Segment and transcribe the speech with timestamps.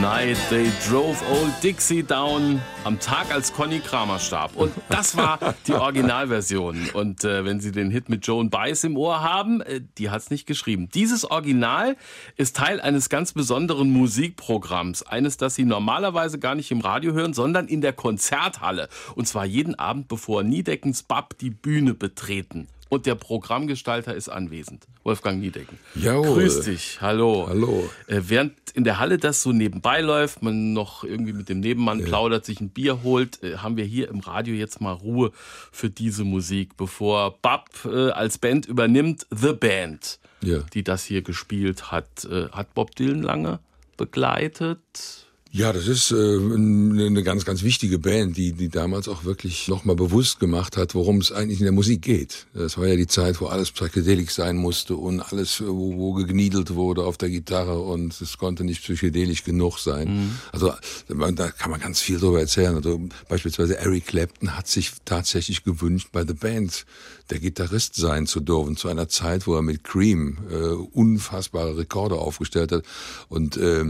[0.00, 4.56] Night They Drove Old Dixie Down am Tag, als Conny Kramer starb.
[4.56, 6.88] Und das war die Originalversion.
[6.94, 10.22] Und äh, wenn Sie den Hit mit Joan Baez im Ohr haben, äh, die hat
[10.22, 10.88] es nicht geschrieben.
[10.94, 11.96] Dieses Original
[12.36, 15.02] ist Teil eines ganz besonderen Musikprogramms.
[15.02, 18.88] Eines, das Sie normalerweise gar nicht im Radio hören, sondern in der Konzerthalle.
[19.16, 24.86] Und zwar jeden Abend, bevor Niedeckens Bab die Bühne betreten und der Programmgestalter ist anwesend.
[25.04, 25.78] Wolfgang Niedecken.
[25.94, 26.42] Jawohl.
[26.42, 27.00] Grüß dich.
[27.00, 27.46] Hallo.
[27.48, 27.88] Hallo.
[28.08, 32.00] Äh, während in der Halle das so nebenbei läuft, man noch irgendwie mit dem Nebenmann
[32.00, 32.06] ja.
[32.06, 35.30] plaudert, sich ein Bier holt, äh, haben wir hier im Radio jetzt mal Ruhe
[35.72, 40.58] für diese Musik, bevor Bab äh, als Band übernimmt, The Band, ja.
[40.74, 42.24] die das hier gespielt hat.
[42.24, 43.60] Äh, hat Bob Dylan lange
[43.96, 45.29] begleitet?
[45.52, 49.96] Ja, das ist äh, eine ganz, ganz wichtige Band, die, die damals auch wirklich nochmal
[49.96, 52.46] bewusst gemacht hat, worum es eigentlich in der Musik geht.
[52.54, 56.76] Das war ja die Zeit, wo alles psychedelisch sein musste und alles, wo, wo gegniedelt
[56.76, 60.08] wurde auf der Gitarre und es konnte nicht psychedelisch genug sein.
[60.08, 60.38] Mhm.
[60.52, 60.72] Also
[61.08, 62.76] da kann man ganz viel drüber erzählen.
[62.76, 66.86] Also beispielsweise Eric Clapton hat sich tatsächlich gewünscht, bei The Band
[67.30, 72.16] der Gitarrist sein zu dürfen, zu einer Zeit, wo er mit Cream äh, unfassbare Rekorde
[72.16, 72.84] aufgestellt hat.
[73.28, 73.84] Und äh,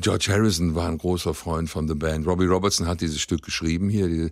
[0.00, 2.26] George Harrison war ein großer Freund von The Band.
[2.26, 4.08] Robbie Robertson hat dieses Stück geschrieben hier.
[4.08, 4.30] Die,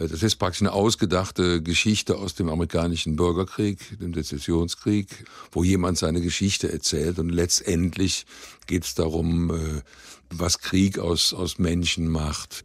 [0.00, 5.98] äh, das ist praktisch eine ausgedachte Geschichte aus dem amerikanischen Bürgerkrieg, dem Sezessionskrieg, wo jemand
[5.98, 7.18] seine Geschichte erzählt.
[7.18, 8.26] Und letztendlich
[8.66, 9.82] geht es darum, äh,
[10.30, 12.64] was Krieg aus, aus Menschen macht.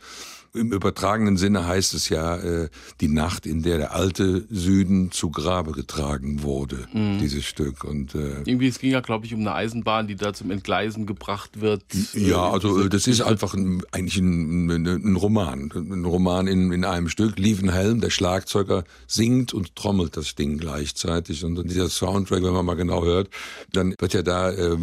[0.57, 2.69] Im übertragenen Sinne heißt es ja äh,
[3.01, 7.19] die Nacht, in der der alte Süden zu Grabe getragen wurde, mhm.
[7.19, 7.83] dieses Stück.
[7.83, 11.05] Und äh, irgendwie es ging ja, glaube ich, um eine Eisenbahn, die da zum Entgleisen
[11.05, 11.83] gebracht wird.
[12.13, 16.85] Ja, äh, also das ist einfach ein, eigentlich ein, ein, Roman, ein Roman in, in
[16.85, 17.37] einem Stück.
[17.37, 21.43] Lievenhelm, der Schlagzeuger, singt und trommelt das Ding gleichzeitig.
[21.43, 23.29] Und dieser Soundtrack, wenn man mal genau hört,
[23.71, 24.77] dann wird ja da äh,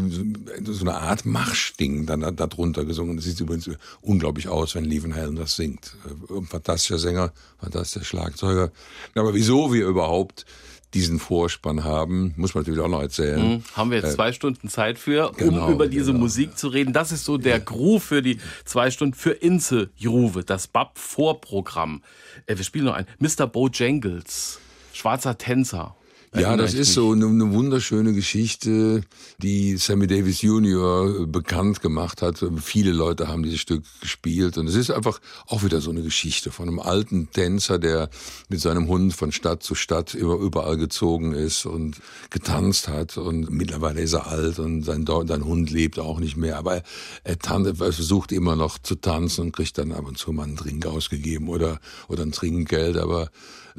[0.65, 3.17] so eine Art Marschding dann darunter gesungen.
[3.17, 3.71] Das sieht übrigens
[4.01, 5.97] unglaublich aus, wenn Lievenhelm das singt singt.
[6.31, 8.71] Ein fantastischer Sänger, fantastischer Schlagzeuger.
[9.15, 10.45] Aber wieso wir überhaupt
[10.93, 13.55] diesen Vorspann haben, muss man natürlich auch noch erzählen.
[13.55, 13.63] Mhm.
[13.75, 16.21] Haben wir jetzt äh, zwei Stunden Zeit für, um genau, über diese genau.
[16.21, 16.93] Musik zu reden.
[16.93, 17.59] Das ist so der ja.
[17.59, 22.03] Groove für die zwei Stunden für Inse Juve, das BAP-Vorprogramm.
[22.47, 23.47] Äh, wir spielen noch ein Mr.
[23.47, 24.61] Bojangles,
[24.93, 25.97] schwarzer Tänzer.
[26.37, 29.03] Ja, das ist so eine, eine, wunderschöne Geschichte,
[29.39, 31.29] die Sammy Davis Jr.
[31.29, 32.45] bekannt gemacht hat.
[32.61, 36.51] Viele Leute haben dieses Stück gespielt und es ist einfach auch wieder so eine Geschichte
[36.51, 38.11] von einem alten Tänzer, der
[38.49, 41.99] mit seinem Hund von Stadt zu Stadt überall gezogen ist und
[42.31, 46.59] getanzt hat und mittlerweile ist er alt und sein, sein Hund lebt auch nicht mehr,
[46.59, 46.83] aber
[47.23, 50.57] er, er versucht immer noch zu tanzen und kriegt dann ab und zu mal einen
[50.57, 51.79] Drink ausgegeben oder,
[52.09, 53.31] oder ein Trinkgeld, aber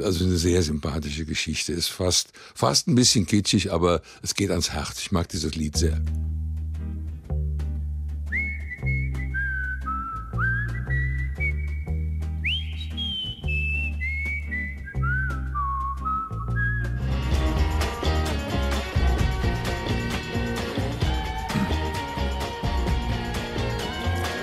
[0.03, 1.73] also eine sehr sympathische Geschichte.
[1.73, 4.99] Ist fast, fast ein bisschen kitschig, aber es geht ans Herz.
[4.99, 6.01] Ich mag dieses Lied sehr.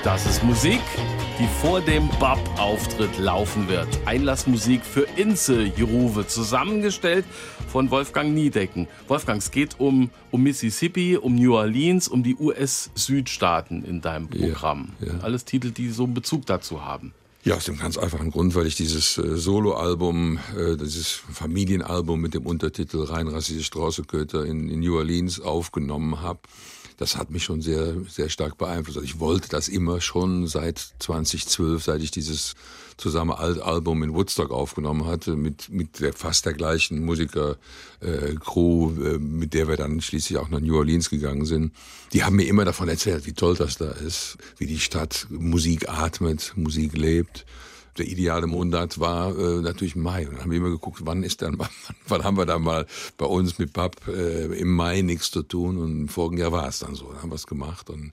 [0.04, 0.80] Das ist Musik
[1.42, 3.88] die vor dem Bab-Auftritt laufen wird.
[4.04, 7.24] Einlassmusik für Inze Jeruve, zusammengestellt
[7.66, 8.86] von Wolfgang Niedecken.
[9.08, 14.92] Wolfgang, es geht um, um Mississippi, um New Orleans, um die US-Südstaaten in deinem Programm.
[15.00, 15.18] Ja, ja.
[15.22, 17.12] Alles Titel, die so einen Bezug dazu haben.
[17.42, 22.34] Ja, aus dem ganz einfachen Grund, weil ich dieses äh, Soloalbum, äh, dieses Familienalbum mit
[22.34, 26.38] dem Untertitel Rein rassische Straußeköter in, in New Orleans aufgenommen habe
[27.02, 28.96] das hat mich schon sehr, sehr stark beeinflusst.
[28.96, 32.54] Also ich wollte das immer schon seit 2012, seit ich dieses
[32.96, 39.18] zusammen Album in Woodstock aufgenommen hatte, mit, mit der fast der gleichen Musiker-Crew, äh, äh,
[39.18, 41.72] mit der wir dann schließlich auch nach New Orleans gegangen sind.
[42.12, 45.88] Die haben mir immer davon erzählt, wie toll das da ist, wie die Stadt Musik
[45.88, 47.44] atmet, Musik lebt
[47.98, 50.26] der ideale Monat war äh, natürlich Mai.
[50.26, 51.68] Und dann haben wir immer geguckt, wann ist dann, wann,
[52.08, 52.86] wann haben wir da mal
[53.18, 55.78] bei uns mit Pap äh, im Mai nichts zu tun.
[55.78, 57.08] Und im vorigen Jahr war es dann so.
[57.08, 58.12] Dann haben wir es gemacht und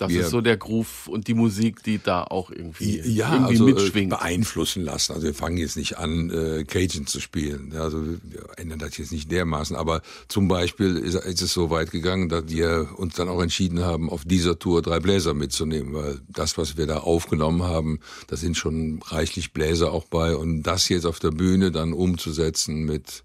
[0.00, 3.52] das wir, ist so der Groove und die Musik, die da auch irgendwie, ja, irgendwie
[3.52, 4.08] also, äh, mitschwingt.
[4.08, 5.12] beeinflussen lassen.
[5.12, 7.74] Also wir fangen jetzt nicht an, äh, Cajun zu spielen.
[7.76, 9.76] Also wir ändern das jetzt nicht dermaßen.
[9.76, 13.80] Aber zum Beispiel ist, ist es so weit gegangen, dass wir uns dann auch entschieden
[13.80, 15.92] haben, auf dieser Tour drei Bläser mitzunehmen.
[15.92, 20.34] Weil das, was wir da aufgenommen haben, da sind schon reichlich Bläser auch bei.
[20.34, 23.22] Und das jetzt auf der Bühne dann umzusetzen mit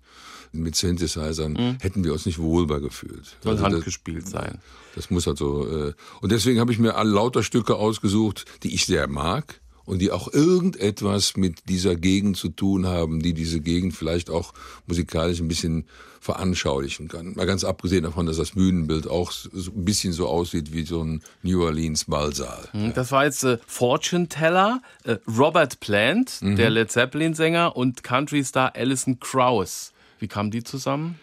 [0.51, 1.77] mit Synthesizern, mhm.
[1.81, 3.37] hätten wir uns nicht wohlbar gefühlt.
[3.41, 4.59] Soll also handgespielt sein.
[4.95, 5.67] Das muss also.
[5.67, 10.11] Äh, und deswegen habe ich mir lauter Stücke ausgesucht, die ich sehr mag und die
[10.11, 14.53] auch irgendetwas mit dieser Gegend zu tun haben, die diese Gegend vielleicht auch
[14.87, 15.85] musikalisch ein bisschen
[16.19, 17.35] veranschaulichen kann.
[17.35, 21.03] Mal ganz abgesehen davon, dass das Bühnenbild auch so ein bisschen so aussieht wie so
[21.03, 22.67] ein New Orleans Ballsaal.
[22.73, 26.55] Mhm, das war jetzt äh, Fortune Teller, äh, Robert Plant, mhm.
[26.55, 29.93] der Led Zeppelin-Sänger und Country-Star Alison Krauss.
[30.19, 31.19] Wie kamen die zusammen?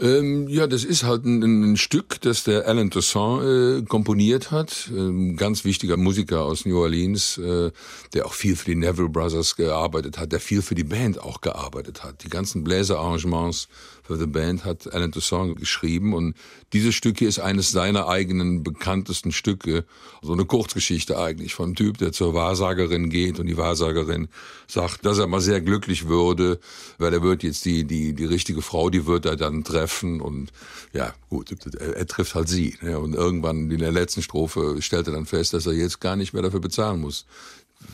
[0.00, 4.90] Ähm, ja, das ist halt ein, ein, Stück, das der Alan Toussaint äh, komponiert hat.
[4.90, 7.70] Ähm, ganz wichtiger Musiker aus New Orleans, äh,
[8.12, 11.40] der auch viel für die Neville Brothers gearbeitet hat, der viel für die Band auch
[11.40, 12.24] gearbeitet hat.
[12.24, 13.68] Die ganzen Bläserarrangements
[14.04, 16.34] für The Band hat Alan Toussaint geschrieben und
[16.74, 19.86] dieses Stück hier ist eines seiner eigenen bekanntesten Stücke.
[20.20, 24.28] So eine Kurzgeschichte eigentlich von einem Typ, der zur Wahrsagerin geht und die Wahrsagerin
[24.68, 26.60] sagt, dass er mal sehr glücklich würde,
[26.98, 30.52] weil er wird jetzt die, die, die richtige Frau, die wird er dann treffen und
[30.92, 32.76] ja, gut, er, er trifft halt sie.
[32.82, 32.98] Ne?
[32.98, 36.34] Und irgendwann in der letzten Strophe stellt er dann fest, dass er jetzt gar nicht
[36.34, 37.24] mehr dafür bezahlen muss,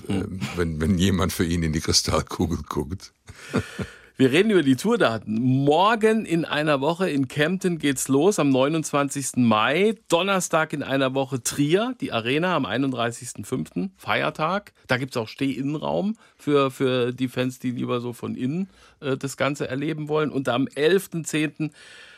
[0.08, 0.40] hm.
[0.56, 3.12] wenn, wenn jemand für ihn in die Kristallkugel guckt.
[4.20, 5.40] Wir reden über die Tourdaten.
[5.40, 9.36] Morgen in einer Woche in Kempten geht's los am 29.
[9.36, 9.94] Mai.
[10.08, 13.88] Donnerstag in einer Woche Trier, die Arena am 31.05.
[13.96, 14.74] Feiertag.
[14.88, 18.68] Da gibt's auch Stehinnenraum für, für die Fans, die lieber so von innen
[19.00, 20.30] äh, das Ganze erleben wollen.
[20.30, 21.70] Und am 11.10.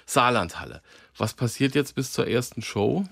[0.04, 0.82] Saarlandhalle.
[1.16, 3.04] Was passiert jetzt bis zur ersten Show?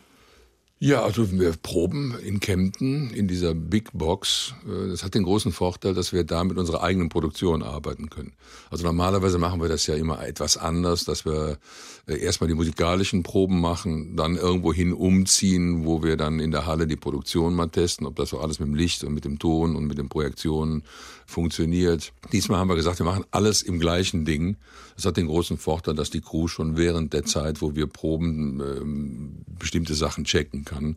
[0.83, 4.55] Ja, also wir proben in Kempten in dieser Big Box.
[4.67, 8.33] Äh, das hat den großen Vorteil, dass wir da mit unserer eigenen Produktion arbeiten können.
[8.71, 11.59] Also normalerweise machen wir das ja immer etwas anders, dass wir
[12.07, 16.65] äh, erstmal die musikalischen Proben machen, dann irgendwo hin umziehen, wo wir dann in der
[16.65, 19.39] Halle die Produktion mal testen, ob das so alles mit dem Licht und mit dem
[19.39, 20.83] Ton und mit den Projektionen
[21.27, 22.15] funktioniert.
[22.33, 24.57] Diesmal haben wir gesagt, wir machen alles im gleichen Ding.
[25.01, 28.61] Das hat den großen Vorteil, dass die Crew schon während der Zeit, wo wir proben,
[28.61, 30.97] ähm, bestimmte Sachen checken kann.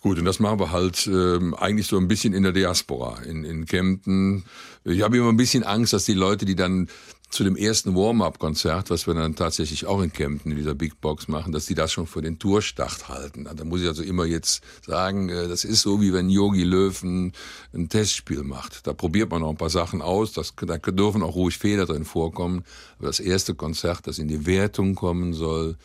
[0.00, 3.44] Gut, und das machen wir halt ähm, eigentlich so ein bisschen in der Diaspora, in,
[3.44, 4.44] in Kempten.
[4.84, 6.88] Ich habe immer ein bisschen Angst, dass die Leute, die dann
[7.28, 11.28] zu dem ersten Warm-up-Konzert, was wir dann tatsächlich auch in Kempten in dieser Big Box
[11.28, 13.48] machen, dass die das schon für den Tourstart halten.
[13.52, 17.32] Da muss ich also immer jetzt sagen, äh, das ist so wie wenn Yogi Löwen
[17.74, 18.86] ein Testspiel macht.
[18.86, 22.04] Da probiert man noch ein paar Sachen aus, das, da dürfen auch ruhig Fehler drin
[22.04, 22.64] vorkommen.
[22.98, 25.76] Aber das erste Konzert, das in die Wertung kommen soll,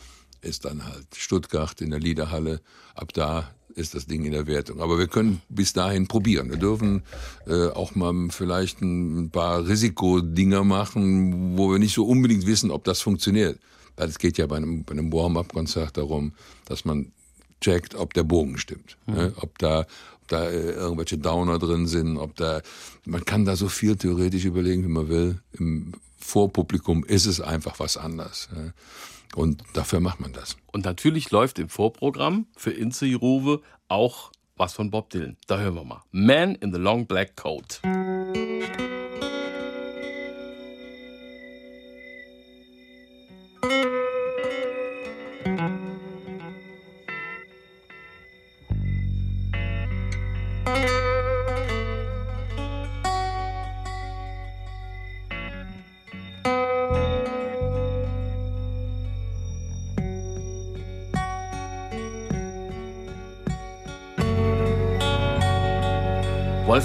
[0.42, 2.62] ist dann halt Stuttgart in der Liederhalle.
[2.96, 4.82] Ab da ist das Ding in der Wertung.
[4.82, 6.50] Aber wir können bis dahin probieren.
[6.50, 7.04] Wir dürfen
[7.48, 12.84] äh, auch mal vielleicht ein paar Risikodinger machen, wo wir nicht so unbedingt wissen, ob
[12.84, 13.60] das funktioniert.
[13.96, 16.34] Weil es geht ja bei einem, bei einem Warm-up-Konzert darum,
[16.66, 17.12] dass man
[17.62, 18.98] checkt, ob der Bogen stimmt.
[19.06, 19.14] Mhm.
[19.14, 19.34] Ne?
[19.38, 19.82] Ob da,
[20.22, 22.62] ob da äh, irgendwelche Downer drin sind, ob da,
[23.06, 25.40] man kann da so viel theoretisch überlegen, wie man will.
[25.54, 28.50] Im Vorpublikum ist es einfach was anderes.
[28.54, 28.74] Ne?
[29.36, 30.58] Und dafür macht man das.
[30.72, 35.38] Und natürlich läuft im Vorprogramm für Inze Ruwe auch was von Bob Dylan.
[35.48, 36.04] Da hören wir mal.
[36.12, 37.82] Man in the Long Black Coat.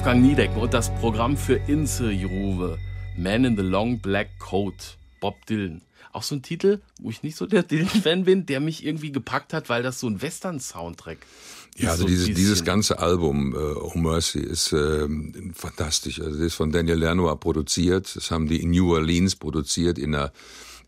[0.07, 2.79] Wolfgang Niedecken und das Programm für Inse Juve.
[3.17, 4.99] Man in the Long Black Coat.
[5.19, 5.83] Bob Dylan.
[6.13, 9.53] Auch so ein Titel, wo ich nicht so der Dylan-Fan bin, der mich irgendwie gepackt
[9.53, 11.27] hat, weil das so ein Western-Soundtrack
[11.75, 11.83] ist.
[11.83, 15.09] Ja, also so dieses, dieses ganze Album, äh, Oh Mercy, ist äh,
[15.53, 16.21] fantastisch.
[16.21, 18.15] Also das ist von Daniel Lanois produziert.
[18.15, 20.33] Das haben die in New Orleans produziert, in einer,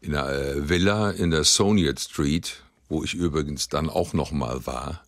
[0.00, 4.64] in einer äh, Villa in der Soniet Street, wo ich übrigens dann auch noch mal
[4.64, 5.02] war.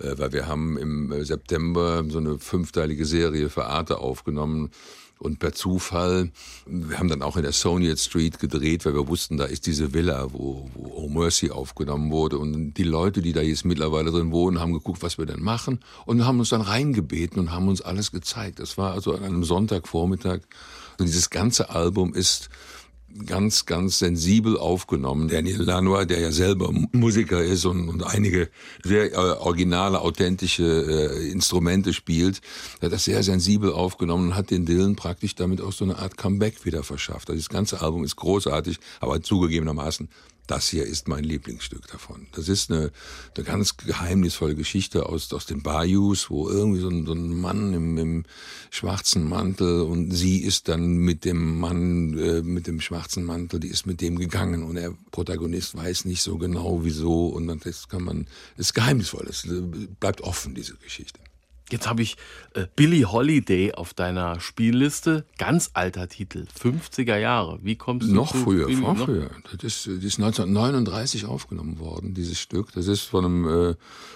[0.00, 4.70] Äh, weil wir haben im äh, September so eine fünfteilige Serie für Arte aufgenommen.
[5.18, 6.30] Und per Zufall,
[6.64, 9.92] wir haben dann auch in der Soniet Street gedreht, weil wir wussten, da ist diese
[9.92, 12.38] Villa, wo, wo Oh Mercy aufgenommen wurde.
[12.38, 15.80] Und die Leute, die da jetzt mittlerweile drin wohnen, haben geguckt, was wir denn machen
[16.06, 18.60] und haben uns dann reingebeten und haben uns alles gezeigt.
[18.60, 20.40] Das war also an einem Sonntagvormittag.
[20.98, 22.48] Und dieses ganze Album ist
[23.26, 25.28] ganz, ganz sensibel aufgenommen.
[25.28, 28.48] Daniel Lanois, der ja selber Musiker ist und, und einige
[28.84, 32.40] sehr äh, originale, authentische äh, Instrumente spielt,
[32.80, 36.16] hat das sehr sensibel aufgenommen und hat den Dylan praktisch damit auch so eine Art
[36.16, 37.30] Comeback wieder verschafft.
[37.30, 40.08] Also das ganze Album ist großartig, aber zugegebenermaßen
[40.50, 42.26] das hier ist mein Lieblingsstück davon.
[42.32, 42.90] Das ist eine,
[43.36, 47.72] eine ganz geheimnisvolle Geschichte aus, aus den Bayous, wo irgendwie so ein, so ein Mann
[47.72, 48.24] im, im
[48.70, 53.68] schwarzen Mantel und sie ist dann mit dem Mann äh, mit dem schwarzen Mantel, die
[53.68, 57.88] ist mit dem gegangen und der Protagonist weiß nicht so genau wieso und dann das
[57.88, 58.26] kann man,
[58.56, 59.46] ist geheimnisvoll, es
[60.00, 61.20] bleibt offen, diese Geschichte.
[61.72, 62.16] Jetzt habe ich
[62.54, 65.24] äh, Billie Holiday auf deiner Spielliste.
[65.38, 67.58] Ganz alter Titel, 50er Jahre.
[67.62, 69.30] Wie kommst du Noch zu früher, Billie- noch früher.
[69.52, 72.72] Das ist, das ist 1939 aufgenommen worden, dieses Stück.
[72.72, 73.74] Das ist von einem, äh,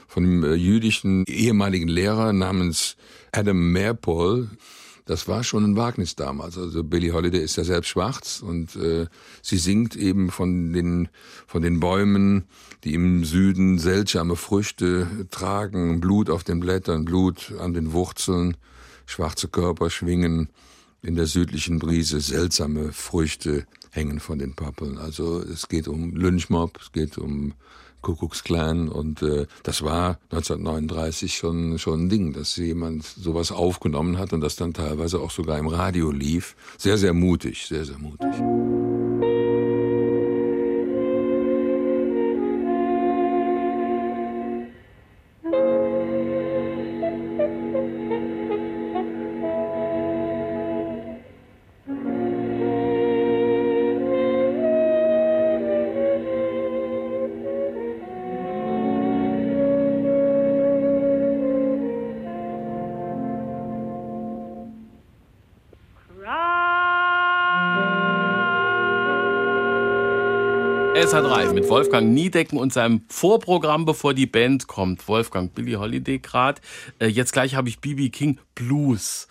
[0.09, 2.97] von einem äh, jüdischen ehemaligen Lehrer namens
[3.33, 4.49] Adam Meerpol.
[5.07, 6.57] Das war schon ein Wagnis damals.
[6.57, 9.07] Also Billie Holiday ist ja selbst schwarz und äh,
[9.43, 11.09] sie singt eben von den
[11.47, 12.45] von den Bäumen,
[12.85, 18.57] die im Süden seltsame Früchte tragen, Blut auf den Blättern, Blut an den Wurzeln,
[19.05, 20.49] schwarze Körper schwingen
[21.03, 24.97] in der südlichen Brise seltsame Früchte hängen von den Pappeln.
[24.97, 27.53] Also es geht um Lynchmob, es geht um
[28.05, 34.33] Kuckucksklan und äh, das war 1939 schon schon ein Ding, dass jemand sowas aufgenommen hat
[34.33, 36.55] und das dann teilweise auch sogar im Radio lief.
[36.79, 39.04] Sehr sehr mutig, sehr sehr mutig.
[70.95, 75.09] SH3 mit Wolfgang Niedecken und seinem Vorprogramm, bevor die Band kommt.
[75.09, 76.61] Wolfgang, Billie Holiday grad.
[77.01, 79.27] Äh, jetzt gleich habe ich BB King Blues.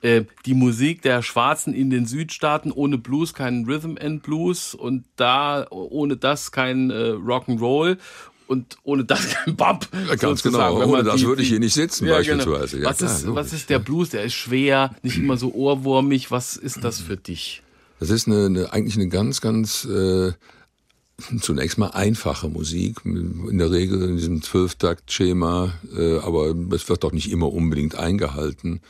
[0.00, 5.04] Äh, die Musik der Schwarzen in den Südstaaten, ohne Blues kein Rhythm and Blues und
[5.16, 7.98] da ohne das kein äh, Rock'n'Roll
[8.46, 9.88] und ohne das kein Bop.
[10.20, 10.78] ganz sozusagen.
[10.78, 10.92] genau.
[10.92, 12.76] Ohne das die- würde ich hier nicht sitzen, Ja, beispielsweise.
[12.76, 12.84] Genau.
[12.84, 14.10] Ja, was, klar, ist, was ist der Blues?
[14.10, 16.30] Der ist schwer, nicht immer so ohrwurmig.
[16.30, 17.62] Was ist das für dich?
[17.98, 20.30] Das ist eine, eine, eigentlich eine ganz, ganz äh,
[21.40, 27.12] zunächst mal einfache Musik, in der Regel in diesem Zwölftakt-Schema, äh, aber es wird doch
[27.12, 28.80] nicht immer unbedingt eingehalten.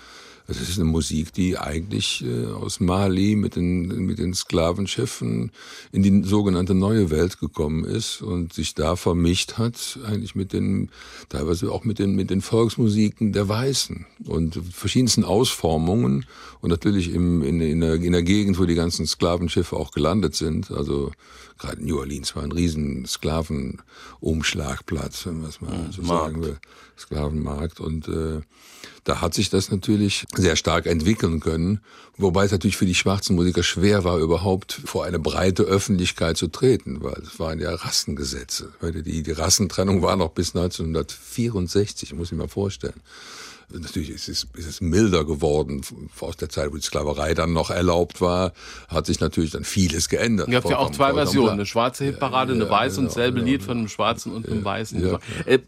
[0.50, 5.52] Es ist eine Musik, die eigentlich äh, aus Mali mit den, mit den Sklavenschiffen
[5.92, 10.88] in die sogenannte neue Welt gekommen ist und sich da vermischt hat, eigentlich mit den,
[11.28, 16.24] teilweise auch mit den, mit den Volksmusiken der Weißen und verschiedensten Ausformungen
[16.62, 20.34] und natürlich im, in, in, der, in der Gegend, wo die ganzen Sklavenschiffe auch gelandet
[20.34, 21.12] sind, also
[21.58, 26.58] gerade New Orleans war ein riesen Sklavenumschlagplatz, wenn man es mal so sagen will,
[26.96, 28.40] Sklavenmarkt und äh,
[29.04, 31.80] da hat sich das natürlich sehr stark entwickeln können,
[32.18, 36.48] wobei es natürlich für die schwarzen Musiker schwer war, überhaupt vor eine breite Öffentlichkeit zu
[36.48, 38.74] treten, weil es waren ja Rassengesetze.
[38.82, 43.00] Die, die Rassentrennung war noch bis 1964, muss ich mir vorstellen.
[43.70, 45.82] Natürlich ist es, ist es milder geworden
[46.20, 48.52] aus der Zeit, wo die Sklaverei dann noch erlaubt war,
[48.88, 50.48] hat sich natürlich dann vieles geändert.
[50.48, 53.40] Ihr habt ja auch zwei Versionen, eine schwarze Hitparade, eine ja, weiße und ja, dasselbe
[53.40, 55.06] ja, Lied von einem schwarzen und einem weißen.
[55.06, 55.58] ja, Äh,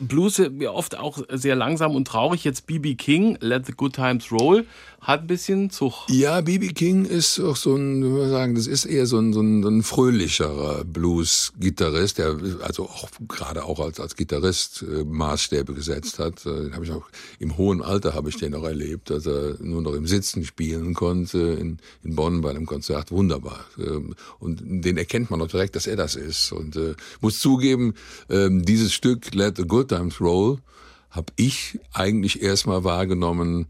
[0.00, 2.44] Blues ja oft auch sehr langsam und traurig.
[2.44, 4.66] Jetzt BB King, Let the Good Times Roll,
[5.00, 5.94] hat ein bisschen Zug.
[6.08, 6.68] Ja, B.B.
[6.68, 9.62] King ist auch so ein, wie wir sagen, das ist eher so ein, so ein,
[9.62, 16.18] so ein fröhlicherer Blues-Gitarrist, der also auch gerade auch als, als Gitarrist äh, Maßstäbe gesetzt
[16.18, 16.44] hat.
[16.44, 17.06] Äh, Den habe ich auch
[17.38, 20.92] im hohen Alter habe ich den noch erlebt, dass er nur noch im Sitzen spielen
[20.92, 23.10] konnte in, in Bonn bei einem Konzert.
[23.10, 23.64] Wunderbar.
[23.78, 26.52] Ähm, Und den erkennt man auch direkt, dass er das ist.
[26.52, 27.94] Und äh, muss zugeben,
[28.28, 30.58] ähm, dieses Stück Let the Good Times Roll
[31.10, 33.66] habe ich eigentlich erstmal wahrgenommen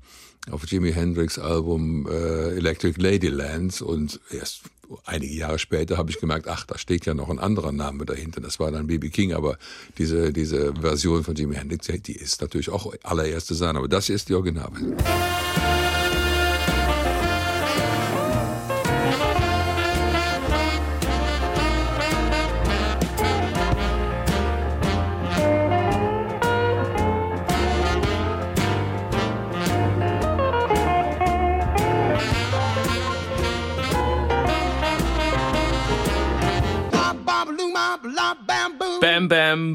[0.51, 4.63] auf Jimi Hendrix Album äh, Electric Ladyland und erst
[5.05, 8.41] einige Jahre später habe ich gemerkt, ach, da steht ja noch ein anderer Name dahinter.
[8.41, 9.11] Das war dann B.B.
[9.11, 9.59] King, aber
[9.99, 14.17] diese, diese Version von Jimi Hendrix, die ist natürlich auch allererste Sahne, aber das hier
[14.17, 14.97] ist die Originalversion.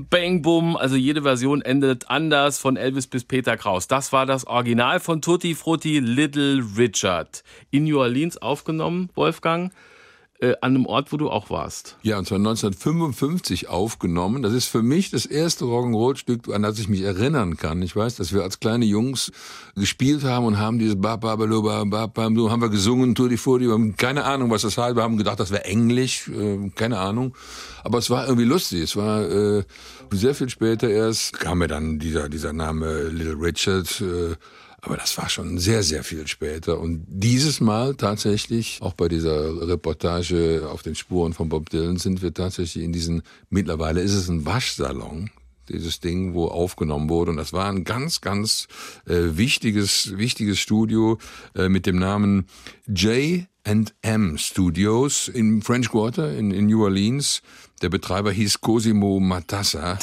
[0.03, 3.87] Bang Bum, also jede Version endet anders von Elvis bis Peter Kraus.
[3.87, 7.43] Das war das Original von Tutti Frutti Little Richard.
[7.71, 9.71] In New Orleans aufgenommen, Wolfgang.
[10.39, 11.95] Äh, an einem Ort, wo du auch warst.
[12.01, 14.41] Ja, und zwar 1955 aufgenommen.
[14.41, 17.81] Das ist für mich das erste Rock'n'Roll-Stück, an das ich mich erinnern kann.
[17.81, 19.31] Ich weiß, dass wir als kleine Jungs
[19.75, 23.37] gespielt haben und haben dieses ba ba ba ba ba ba haben wir gesungen, Tutti
[23.37, 24.95] haben keine Ahnung, was das heißt.
[24.95, 27.33] Wir haben gedacht, das wäre Englisch, äh, keine Ahnung.
[27.83, 28.81] Aber es war irgendwie lustig.
[28.81, 29.63] Es war äh,
[30.11, 34.01] sehr viel später erst kam mir dann dieser dieser Name Little Richard.
[34.01, 34.35] Äh,
[34.85, 36.79] aber das war schon sehr, sehr viel später.
[36.79, 42.21] Und dieses Mal tatsächlich, auch bei dieser Reportage auf den Spuren von Bob Dylan, sind
[42.21, 45.31] wir tatsächlich in diesen, mittlerweile ist es ein Waschsalon,
[45.69, 47.31] dieses Ding, wo aufgenommen wurde.
[47.31, 48.67] Und das war ein ganz, ganz
[49.07, 51.17] äh, wichtiges, wichtiges Studio
[51.55, 52.45] äh, mit dem Namen
[52.87, 57.41] J&M Studios im French Quarter in, in New Orleans.
[57.81, 59.97] Der Betreiber hieß Cosimo Matassa.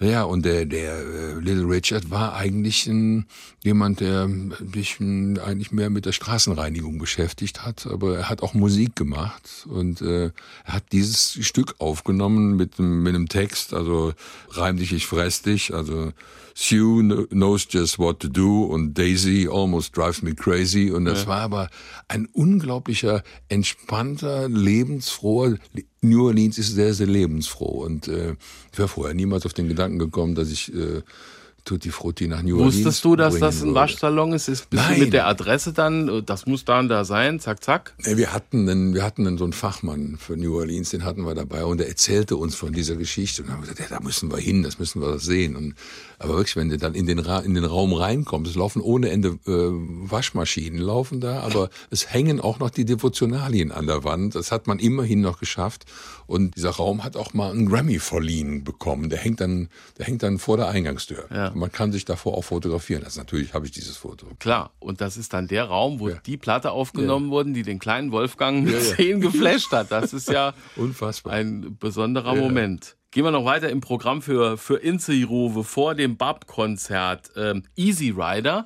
[0.00, 3.26] Ja, und der, der äh, Little Richard war eigentlich ein,
[3.62, 4.30] jemand, der
[4.72, 10.00] sich eigentlich mehr mit der Straßenreinigung beschäftigt hat, aber er hat auch Musik gemacht und
[10.00, 10.30] äh,
[10.64, 14.14] er hat dieses Stück aufgenommen mit, mit einem Text, also
[14.52, 16.12] reim dich, ich fress dich, also
[16.54, 20.90] Sue knows just what to do und Daisy almost drives me crazy.
[20.90, 21.28] Und das ja.
[21.28, 21.70] war aber
[22.08, 25.56] ein unglaublicher, entspannter, lebensfroher.
[26.02, 27.84] New Orleans ist sehr, sehr lebensfroh.
[27.84, 28.36] Und äh,
[28.72, 31.02] ich wäre vorher niemals auf den Gedanken gekommen, dass ich äh,
[31.64, 32.76] Tutti Frutti nach New Orleans.
[32.76, 34.48] Wusstest du, dass das ein Waschsalon ist?
[34.48, 34.94] ist bist Nein.
[34.94, 37.94] du mit der Adresse dann, das muss dann da sein, zack, zack?
[38.04, 41.22] Nee, wir hatten einen, wir hatten einen, so einen Fachmann für New Orleans, den hatten
[41.22, 44.30] wir dabei und der erzählte uns von dieser Geschichte und haben gesagt, ja, da müssen
[44.30, 45.56] wir hin, das müssen wir sehen.
[45.56, 45.74] Und,
[46.20, 49.08] aber wirklich, wenn du dann in den, Ra in den Raum reinkommst, es laufen ohne
[49.08, 49.70] Ende äh,
[50.10, 54.34] Waschmaschinen laufen da, aber es hängen auch noch die Devotionalien an der Wand.
[54.34, 55.86] Das hat man immerhin noch geschafft.
[56.26, 59.08] Und dieser Raum hat auch mal einen Grammy verliehen bekommen.
[59.08, 61.24] Der hängt dann, der hängt dann vor der Eingangstür.
[61.30, 61.52] Ja.
[61.54, 63.02] Man kann sich davor auch fotografieren.
[63.02, 64.26] Also natürlich habe ich dieses Foto.
[64.38, 64.72] Klar.
[64.78, 66.16] Und das ist dann der Raum, wo ja.
[66.26, 67.32] die Platte aufgenommen ja.
[67.32, 69.90] wurden, die den kleinen Wolfgang mit zehn geflasht hat.
[69.90, 71.32] Das ist ja unfassbar.
[71.32, 72.96] Ein besonderer Moment.
[73.12, 77.32] Gehen wir noch weiter im Programm für, für Inselrufe vor dem Bab-Konzert.
[77.36, 78.64] Ähm, Easy Rider.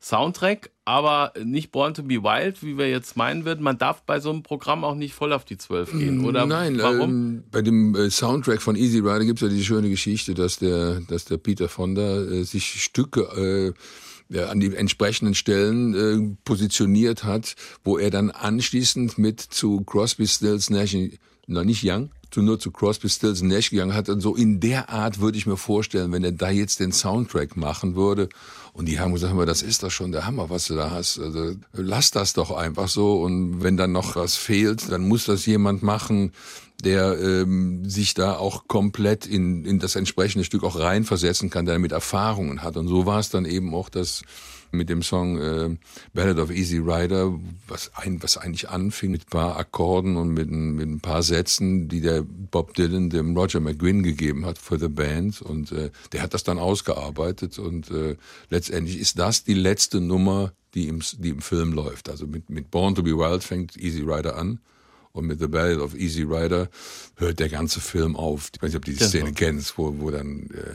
[0.00, 3.62] Soundtrack, aber nicht Born to be Wild, wie wir jetzt meinen würden.
[3.62, 6.44] Man darf bei so einem Programm auch nicht voll auf die Zwölf gehen, oder?
[6.44, 7.10] Nein, warum?
[7.10, 10.58] Ähm, bei dem äh, Soundtrack von Easy Rider gibt es ja die schöne Geschichte, dass
[10.58, 13.74] der, dass der Peter Fonda äh, sich Stücke
[14.30, 20.26] äh, an die entsprechenden Stellen äh, positioniert hat, wo er dann anschließend mit zu Crosby,
[20.26, 20.96] Stills, Nash,
[21.46, 22.10] noch nicht Young,
[22.40, 24.08] nur zu Crosby, Stills, Nash gegangen hat.
[24.08, 27.56] Und so in der Art würde ich mir vorstellen, wenn er da jetzt den Soundtrack
[27.56, 28.28] machen würde
[28.72, 31.18] und die haben gesagt, das ist doch schon der Hammer, was du da hast.
[31.18, 33.20] Also, lass das doch einfach so.
[33.20, 36.32] Und wenn dann noch was fehlt, dann muss das jemand machen,
[36.82, 41.74] der ähm, sich da auch komplett in, in das entsprechende Stück auch reinversetzen kann, der
[41.74, 42.76] damit Erfahrungen hat.
[42.78, 44.22] Und so war es dann eben auch, dass
[44.72, 45.76] mit dem Song äh,
[46.12, 50.50] Ballad of Easy Rider, was, ein, was eigentlich anfing mit ein paar Akkorden und mit,
[50.50, 54.88] mit ein paar Sätzen, die der Bob Dylan dem Roger McGuinn gegeben hat für The
[54.88, 55.42] Band.
[55.42, 58.16] Und äh, der hat das dann ausgearbeitet und äh,
[58.50, 62.08] letztendlich ist das die letzte Nummer, die im, die im Film läuft.
[62.08, 64.60] Also mit, mit Born to be Wild fängt Easy Rider an.
[65.12, 66.70] Und mit The Ballad of Easy Rider
[67.16, 68.50] hört der ganze Film auf.
[68.54, 70.74] Ich weiß nicht, ob du die Szene kennst, wo, wo dann äh,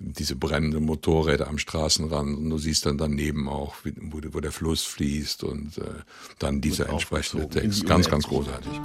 [0.00, 4.82] diese brennenden Motorräder am Straßenrand und du siehst dann daneben auch, wo, wo der Fluss
[4.82, 5.82] fließt und äh,
[6.38, 7.86] dann dieser entsprechende Text.
[7.86, 8.80] Ganz, ganz großartig.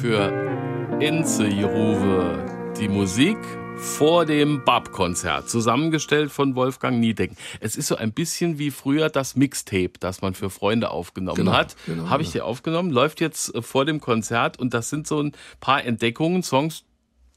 [0.00, 3.38] Für Inze Jeruwe die Musik
[3.76, 7.36] vor dem Bab-Konzert, zusammengestellt von Wolfgang Niedecken.
[7.60, 11.52] Es ist so ein bisschen wie früher das Mixtape, das man für Freunde aufgenommen genau,
[11.52, 11.76] hat.
[11.86, 15.20] Genau, Habe ich dir aufgenommen, läuft jetzt äh, vor dem Konzert und das sind so
[15.20, 16.84] ein paar Entdeckungen, Songs,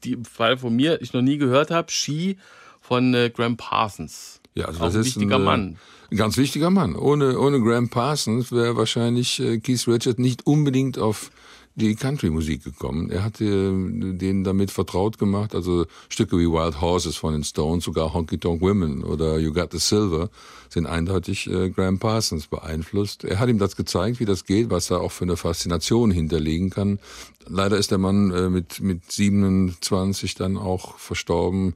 [0.02, 1.90] die im Fall von mir ich noch nie gehört habe.
[1.90, 2.38] Ski
[2.80, 4.40] von äh, Graham Parsons.
[4.54, 5.78] Ja, also das ein ist wichtiger ein, äh, Mann.
[6.10, 6.96] Ein ganz wichtiger Mann.
[6.96, 11.30] Ohne, ohne Graham Parsons wäre wahrscheinlich äh, Keith Richard nicht unbedingt auf
[11.80, 13.10] die Country-Musik gekommen.
[13.10, 18.14] Er hatte denen damit vertraut gemacht, also Stücke wie Wild Horses von den Stones, sogar
[18.14, 20.30] Honky Tonk Women oder You Got the Silver
[20.68, 23.24] sind eindeutig äh, Graham Parsons beeinflusst.
[23.24, 26.70] Er hat ihm das gezeigt, wie das geht, was da auch für eine Faszination hinterlegen
[26.70, 27.00] kann.
[27.46, 31.74] Leider ist der Mann äh, mit, mit 27 dann auch verstorben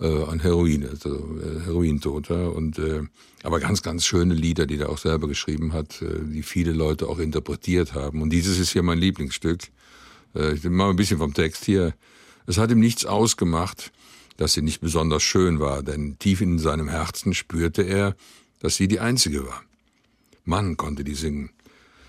[0.00, 2.54] äh, an Heroin, also äh, Herointoter.
[2.54, 3.02] Und äh,
[3.42, 7.08] aber ganz, ganz schöne Lieder, die er auch selber geschrieben hat, äh, die viele Leute
[7.08, 8.22] auch interpretiert haben.
[8.22, 9.62] Und dieses ist hier mein Lieblingsstück.
[10.34, 11.94] Äh, ich mache ein bisschen vom Text hier.
[12.46, 13.92] Es hat ihm nichts ausgemacht,
[14.36, 18.16] dass sie nicht besonders schön war, denn tief in seinem Herzen spürte er,
[18.60, 19.62] dass sie die einzige war.
[20.44, 21.50] Mann konnte die singen.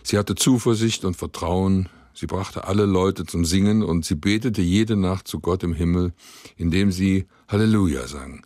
[0.04, 4.95] Sie hatte Zuversicht und Vertrauen, Sie brachte alle Leute zum Singen und sie betete jede
[4.95, 6.13] Nacht zu Gott im Himmel,
[6.58, 8.45] indem sie Halleluja sang.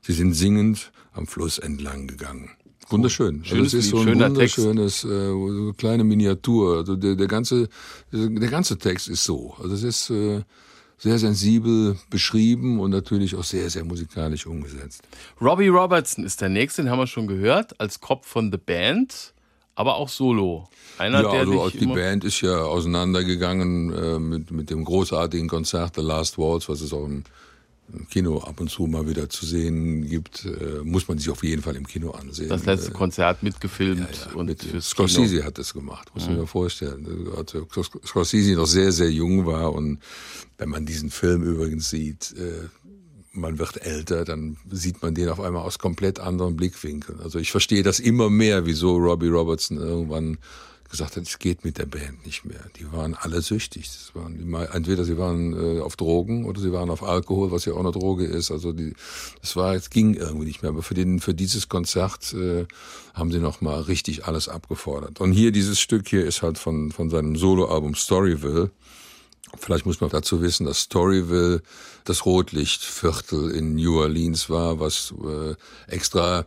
[0.00, 2.50] Sie sind singend am Fluss entlang gegangen.
[2.88, 3.44] Wunderschön.
[3.44, 6.78] Schönes also das ist so ein schöner wunderschönes, äh, so kleine Miniatur.
[6.78, 7.68] Also der, der ganze,
[8.12, 9.54] der ganze Text ist so.
[9.62, 10.42] Also es ist äh,
[10.98, 15.02] sehr sensibel beschrieben und natürlich auch sehr, sehr musikalisch umgesetzt.
[15.40, 19.34] Robbie Robertson ist der nächste, den haben wir schon gehört, als Kopf von The Band,
[19.80, 20.68] aber auch solo.
[20.98, 25.94] Einer, ja, also dich die Band ist ja auseinandergegangen äh, mit, mit dem großartigen Konzert
[25.96, 27.24] The Last Waltz, was es auch im,
[27.94, 30.44] im Kino ab und zu mal wieder zu sehen gibt.
[30.44, 32.50] Äh, muss man sich auf jeden Fall im Kino ansehen.
[32.50, 35.46] das letzte Äh, Konzert mitgefilmt ja, und mit fürs Scorsese Kino.
[35.46, 37.28] hat das gemacht, muss man sich mal vorstellen.
[37.34, 37.56] Als
[38.06, 40.00] Scorsese noch sehr, sehr jung war und
[40.58, 42.68] wenn man diesen Film übrigens sieht, äh,
[43.32, 47.20] man wird älter, dann sieht man den auf einmal aus komplett anderen Blickwinkeln.
[47.20, 50.38] Also ich verstehe das immer mehr, wieso Robbie Robertson irgendwann
[50.90, 52.64] gesagt hat, es geht mit der Band nicht mehr.
[52.76, 53.84] Die waren alle süchtig.
[53.84, 57.64] Das waren mal- entweder sie waren äh, auf Drogen oder sie waren auf Alkohol, was
[57.64, 58.50] ja auch eine Droge ist.
[58.50, 58.94] Also die,
[59.40, 60.70] das war, es ging irgendwie nicht mehr.
[60.72, 62.66] Aber für den, für dieses Konzert äh,
[63.14, 65.20] haben sie noch mal richtig alles abgefordert.
[65.20, 68.72] Und hier dieses Stück hier ist halt von von seinem Soloalbum Storyville.
[69.58, 71.62] Vielleicht muss man dazu wissen, dass Storyville
[72.04, 75.54] das Rotlichtviertel in New Orleans war, was äh,
[75.92, 76.44] extra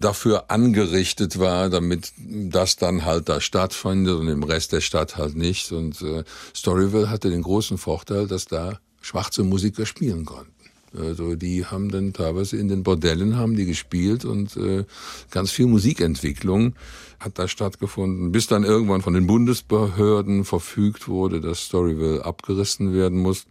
[0.00, 5.36] dafür angerichtet war, damit das dann halt da stattfindet und im Rest der Stadt halt
[5.36, 5.72] nicht.
[5.72, 10.52] Und äh, Storyville hatte den großen Vorteil, dass da schwarze Musiker spielen konnten.
[10.98, 14.84] Also die haben dann teilweise in den Bordellen haben die gespielt und äh,
[15.30, 16.74] ganz viel Musikentwicklung
[17.20, 23.18] hat da stattgefunden, bis dann irgendwann von den Bundesbehörden verfügt wurde, dass Storyville abgerissen werden
[23.20, 23.46] muss.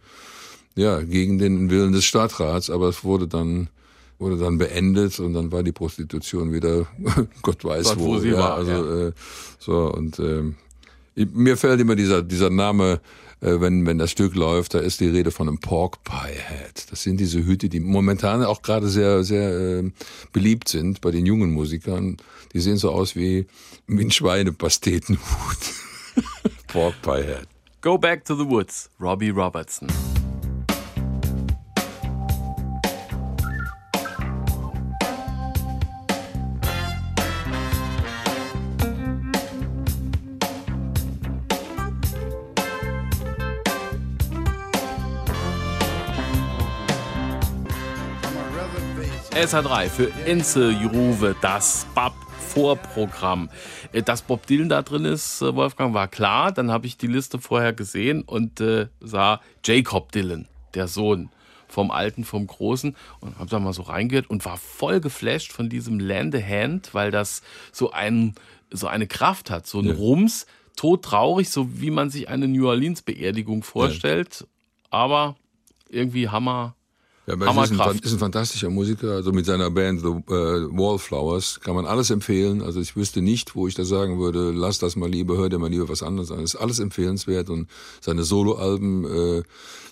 [0.76, 3.68] Ja, gegen den Willen des Stadtrats, aber es wurde dann
[4.18, 6.86] wurde dann beendet und dann war die Prostitution wieder
[7.42, 8.06] Gott weiß Dort, wo.
[8.14, 9.06] wo sie ja, war, also ja.
[9.08, 9.12] äh,
[9.58, 10.54] so und ähm,
[11.16, 12.98] ich- mir fällt immer dieser dieser Name äh,
[13.44, 16.90] wenn, wenn das Stück läuft, da ist die Rede von einem Pork Pie Head.
[16.90, 19.90] Das sind diese Hüte, die momentan auch gerade sehr, sehr äh,
[20.32, 22.16] beliebt sind bei den jungen Musikern.
[22.52, 23.46] Die sehen so aus wie,
[23.86, 25.18] wie ein Schweinepastetenhut.
[26.68, 27.48] Pork Pie Head.
[27.80, 29.88] Go Back to the Woods, Robbie Robertson.
[49.44, 53.50] SA3 für Inseljuve, das BAP Vorprogramm.
[53.92, 56.50] Äh, Dass Bob Dylan da drin ist, äh, Wolfgang, war klar.
[56.50, 61.28] Dann habe ich die Liste vorher gesehen und äh, sah Jacob Dylan, der Sohn
[61.68, 65.68] vom Alten, vom Großen und habe da mal so reingehört und war voll geflasht von
[65.68, 68.34] diesem Land a Hand, weil das so, ein,
[68.70, 73.02] so eine Kraft hat, so ein Rums, todtraurig, so wie man sich eine New Orleans
[73.02, 74.46] Beerdigung vorstellt,
[74.88, 75.36] aber
[75.90, 76.76] irgendwie Hammer.
[77.26, 79.12] Ja, aber es ist ein, ist ein fantastischer Musiker.
[79.12, 82.60] Also mit seiner Band The äh, Wallflowers kann man alles empfehlen.
[82.60, 85.58] Also ich wüsste nicht, wo ich da sagen würde, lass das mal lieber, hör dir
[85.58, 86.40] mal lieber was anderes an.
[86.40, 87.68] Es ist alles empfehlenswert und
[88.02, 89.42] seine Soloalben äh,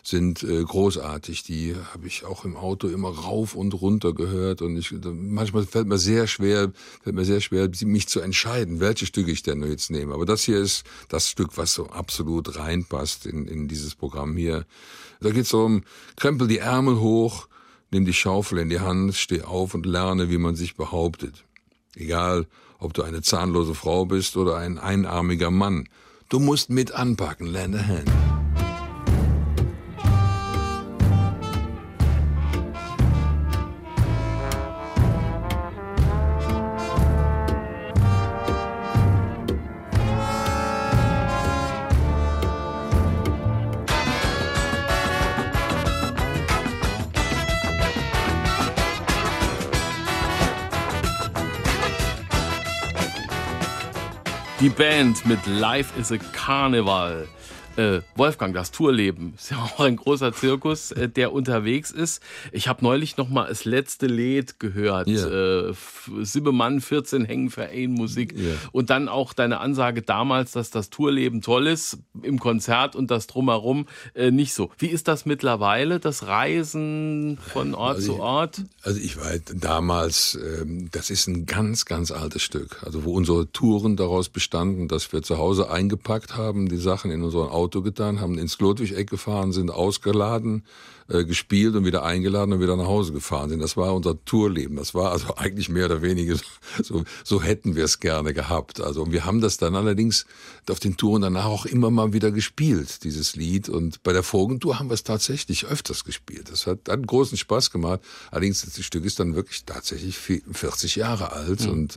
[0.03, 1.45] sind äh, großartig.
[1.45, 5.87] Die habe ich auch im Auto immer rauf und runter gehört und ich manchmal fällt
[5.87, 9.91] mir sehr schwer, fällt mir sehr schwer, mich zu entscheiden, welche Stücke ich denn jetzt
[9.91, 10.13] nehme.
[10.15, 14.67] Aber das hier ist das Stück, was so absolut reinpasst in, in dieses Programm hier.
[15.21, 15.85] Da geht's darum,
[16.17, 17.22] krempel die Ärmel hoch,
[17.91, 21.45] nimm die Schaufel in die Hand, steh auf und lerne, wie man sich behauptet.
[21.95, 22.47] Egal,
[22.79, 25.89] ob du eine zahnlose Frau bist oder ein einarmiger Mann.
[26.29, 28.11] Du musst mit anpacken, lend hand.
[54.63, 57.27] Die Band mit Life is a Carnival.
[57.77, 62.23] Äh, Wolfgang, das Tourleben ist ja auch ein großer Zirkus, äh, der unterwegs ist.
[62.51, 65.09] Ich habe neulich noch mal das letzte Lied gehört.
[65.09, 65.69] Ja.
[65.69, 65.75] Äh,
[66.23, 68.35] Sieben Mann, 14 hängen für ein Musik.
[68.37, 68.53] Ja.
[68.73, 73.27] Und dann auch deine Ansage damals, dass das Tourleben toll ist, im Konzert und das
[73.27, 74.71] Drumherum äh, nicht so.
[74.79, 78.63] Wie ist das mittlerweile, das Reisen von Ort Also zu Ort?
[78.83, 82.83] Also ich weiß, damals, ähm, das ist ein ganz, ganz altes Stück.
[82.85, 87.23] Also wo unsere Touren daraus bestanden, dass wir zu Hause eingepackt haben, die Sachen in
[87.23, 90.65] unseren Auto getan, haben ins Klotwig-Eck gefahren, sind ausgeladen,
[91.09, 93.61] äh, gespielt und wieder eingeladen und wieder nach Hause gefahren sind.
[93.61, 94.77] Das war unser Tourleben.
[94.77, 96.37] Das war also eigentlich mehr oder weniger
[96.83, 98.81] so, so hätten wir es gerne gehabt.
[98.81, 100.27] Also wir haben das dann allerdings
[100.69, 103.69] auf den Touren danach auch immer mal wieder gespielt, dieses Lied.
[103.69, 106.51] Und bei der Folgentour haben wir es tatsächlich öfters gespielt.
[106.51, 108.01] Das hat, hat großen Spaß gemacht.
[108.31, 111.71] Allerdings, das Stück ist dann wirklich tatsächlich 40 Jahre alt mhm.
[111.71, 111.97] und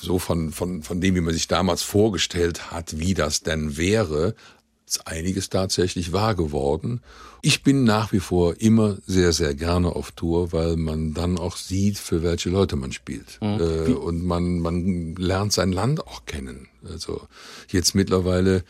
[0.00, 4.34] so von, von, von dem, wie man sich damals vorgestellt hat, wie das denn wäre,
[4.86, 7.00] ist einiges tatsächlich wahr geworden.
[7.42, 11.56] Ich bin nach wie vor immer sehr, sehr gerne auf Tour, weil man dann auch
[11.56, 13.38] sieht, für welche Leute man spielt.
[13.40, 13.60] Mhm.
[13.60, 16.68] Äh, und man, man lernt sein Land auch kennen.
[16.88, 17.22] Also
[17.70, 18.64] jetzt mittlerweile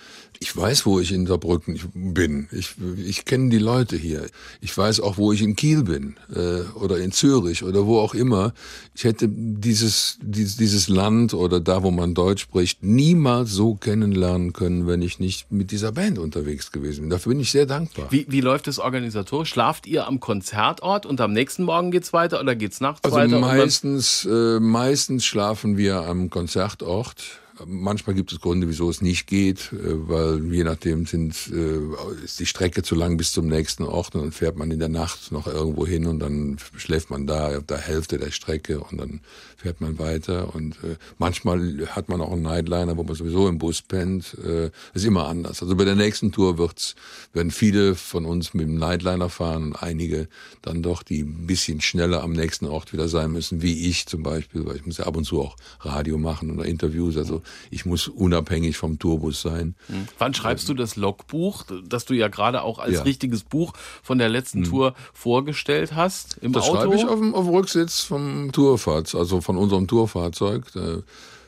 [0.44, 2.48] ich weiß, wo ich in Saarbrücken bin.
[2.52, 4.26] Ich, ich kenne die Leute hier.
[4.60, 8.12] Ich weiß auch, wo ich in Kiel bin äh, oder in Zürich oder wo auch
[8.12, 8.52] immer.
[8.94, 14.52] Ich hätte dieses, dieses, dieses Land oder da, wo man Deutsch spricht, niemals so kennenlernen
[14.52, 17.10] können, wenn ich nicht mit dieser Band unterwegs gewesen bin.
[17.10, 18.08] Dafür bin ich sehr dankbar.
[18.10, 19.48] Wie, wie läuft es organisatorisch?
[19.48, 23.40] Schlaft ihr am Konzertort und am nächsten Morgen geht's weiter oder geht's nachts also weiter?
[23.40, 29.72] Meistens, äh, meistens schlafen wir am Konzertort Manchmal gibt es Gründe, wieso es nicht geht,
[29.72, 34.16] äh, weil je nachdem sind, äh, ist die Strecke zu lang bis zum nächsten Ort
[34.16, 37.56] und dann fährt man in der Nacht noch irgendwo hin und dann schläft man da
[37.56, 39.20] auf der Hälfte der Strecke und dann
[39.56, 43.58] fährt man weiter und äh, manchmal hat man auch einen Nightliner, wo man sowieso im
[43.58, 44.36] Bus pennt.
[44.44, 45.62] Äh, ist immer anders.
[45.62, 46.96] Also bei der nächsten Tour wird's,
[47.32, 50.26] werden viele von uns mit dem Nightliner fahren und einige
[50.62, 54.24] dann doch, die ein bisschen schneller am nächsten Ort wieder sein müssen, wie ich zum
[54.24, 57.16] Beispiel, weil ich muss ja ab und zu auch Radio machen oder Interviews.
[57.16, 59.74] Also ich muss unabhängig vom Tourbus sein.
[59.88, 60.08] Mhm.
[60.18, 63.02] Wann schreibst du das Logbuch, das du ja gerade auch als ja.
[63.02, 64.64] richtiges Buch von der letzten mhm.
[64.64, 66.38] Tour vorgestellt hast?
[66.40, 66.76] Im das Auto?
[66.76, 70.64] schreibe ich auf dem, auf dem Rücksitz vom Tourfahrt, also von unserem Tourfahrzeug.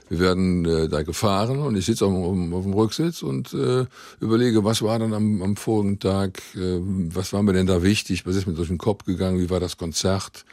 [0.09, 3.87] Wir werden äh, da gefahren und ich sitze auf, auf, dem Rücksitz und äh,
[4.21, 8.25] überlege, was war dann am, am vorigen Tag, äh, was war mir denn da wichtig,
[8.25, 10.45] was ist mir durch den Kopf gegangen, wie war das Konzert,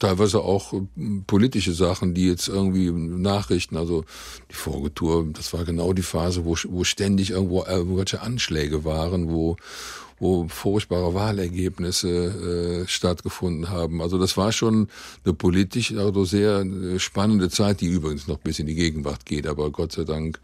[0.00, 0.80] teilweise auch äh,
[1.26, 4.04] politische Sachen, die jetzt irgendwie Nachrichten, also
[4.50, 9.56] die Vorgetour, das war genau die Phase, wo, wo ständig irgendwo irgendwelche Anschläge waren, wo
[10.20, 14.02] wo furchtbare Wahlergebnisse äh, stattgefunden haben.
[14.02, 14.88] Also das war schon
[15.24, 19.46] eine politisch also sehr äh, spannende Zeit, die übrigens noch bis in die Gegenwart geht.
[19.46, 20.38] Aber Gott sei Dank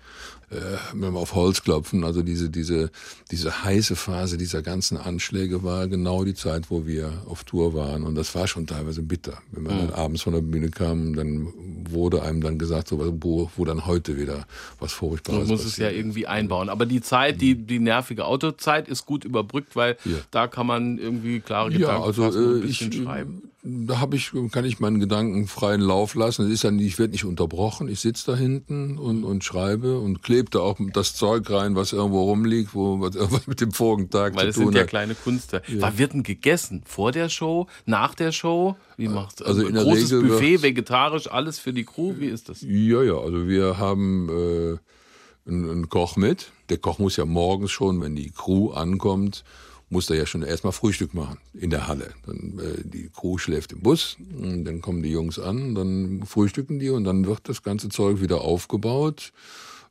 [0.50, 0.54] äh,
[0.92, 2.90] wenn wir auf Holz klopfen, also diese, diese,
[3.32, 8.04] diese heiße Phase dieser ganzen Anschläge war genau die Zeit, wo wir auf Tour waren.
[8.04, 9.38] Und das war schon teilweise bitter.
[9.50, 9.88] Wenn man mhm.
[9.88, 11.52] dann abends von der Bühne kam, dann
[11.90, 14.46] wurde einem dann gesagt, so, wo, wo dann heute wieder
[14.78, 16.68] was Furchtbares Man muss es ja irgendwie einbauen.
[16.68, 20.18] Aber die Zeit, die, die nervige Autozeit ist gut überbrückt, weil ja.
[20.30, 23.98] da kann man irgendwie klare Gedanken ja, also, fassen, ein äh, bisschen ich, schreiben da
[23.98, 26.46] habe ich, kann ich meinen Gedanken freien Lauf lassen.
[26.46, 27.88] Es ist ja nicht, ich werde nicht unterbrochen.
[27.88, 31.92] Ich sitze da hinten und, und schreibe und klebe da auch das Zeug rein, was
[31.92, 34.74] irgendwo rumliegt, wo was mit dem vorigen Tag Weil zu tun hat.
[34.74, 35.72] Weil es sind ja kleine Kunstwerke.
[35.72, 35.82] Ja.
[35.82, 36.82] Was wird denn gegessen?
[36.86, 37.66] Vor der Show?
[37.84, 38.76] Nach der Show?
[38.96, 42.14] Wie macht also ein großes Regel Buffet, vegetarisch, alles für die Crew?
[42.18, 42.60] Wie ist das?
[42.62, 43.18] Ja, ja.
[43.18, 46.52] Also wir haben äh, einen, einen Koch mit.
[46.68, 49.44] Der Koch muss ja morgens schon, wenn die Crew ankommt,
[49.88, 52.12] muss er ja schon erstmal Frühstück machen in der Halle.
[52.26, 56.90] Dann äh, die Crew schläft im Bus, dann kommen die Jungs an, dann frühstücken die
[56.90, 59.32] und dann wird das ganze Zeug wieder aufgebaut.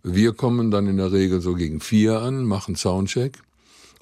[0.07, 3.39] Wir kommen dann in der Regel so gegen vier an, machen Soundcheck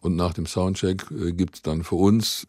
[0.01, 2.45] und nach dem Soundcheck äh, gibt's dann für uns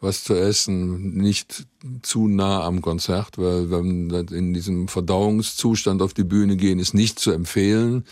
[0.00, 1.66] was zu essen, nicht
[2.02, 7.18] zu nah am Konzert, weil wenn in diesem Verdauungszustand auf die Bühne gehen, ist nicht
[7.18, 8.04] zu empfehlen,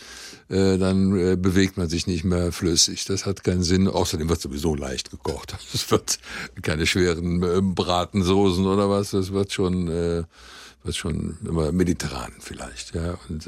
[0.49, 3.05] äh, dann äh, bewegt man sich nicht mehr flüssig.
[3.05, 3.87] Das hat keinen Sinn.
[3.87, 5.55] Außerdem wird sowieso leicht gekocht.
[5.73, 6.19] Es wird
[6.61, 9.11] keine schweren äh, Bratensoßen oder was.
[9.11, 12.95] Das wird schon, wird schon immer mediterran vielleicht.
[12.95, 13.17] Ja.
[13.29, 13.47] Und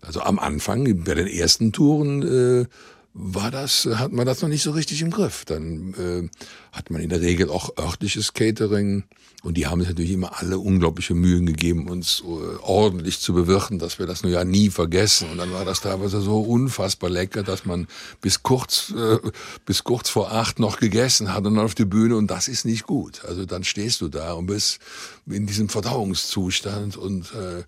[0.00, 2.66] also am Anfang bei den ersten Touren äh,
[3.12, 5.44] war das, hat man das noch nicht so richtig im Griff.
[5.44, 6.28] Dann äh,
[6.72, 9.04] hat man in der Regel auch örtliches Catering
[9.42, 13.78] und die haben sich natürlich immer alle unglaubliche Mühen gegeben, uns äh, ordentlich zu bewirten,
[13.78, 15.30] dass wir das nur ja nie vergessen.
[15.30, 17.86] Und dann war das teilweise so unfassbar lecker, dass man
[18.20, 19.18] bis kurz, äh,
[19.64, 22.66] bis kurz vor acht noch gegessen hat und dann auf die Bühne und das ist
[22.66, 23.24] nicht gut.
[23.24, 24.78] Also dann stehst du da und bist
[25.26, 27.64] in diesem Verdauungszustand und äh,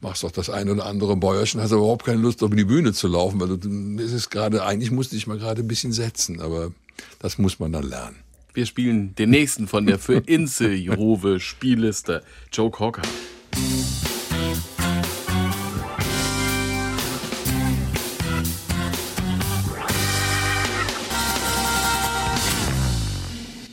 [0.00, 2.94] machst doch das eine oder andere Bäuerchen, hast aber überhaupt keine Lust, auf die Bühne
[2.94, 6.40] zu laufen, weil du, es ist gerade, eigentlich musste ich mal gerade ein bisschen setzen,
[6.40, 6.72] aber
[7.18, 8.16] das muss man dann lernen.
[8.52, 13.02] Wir spielen den nächsten von der für Inse Jove Spielliste, Joe Cocker.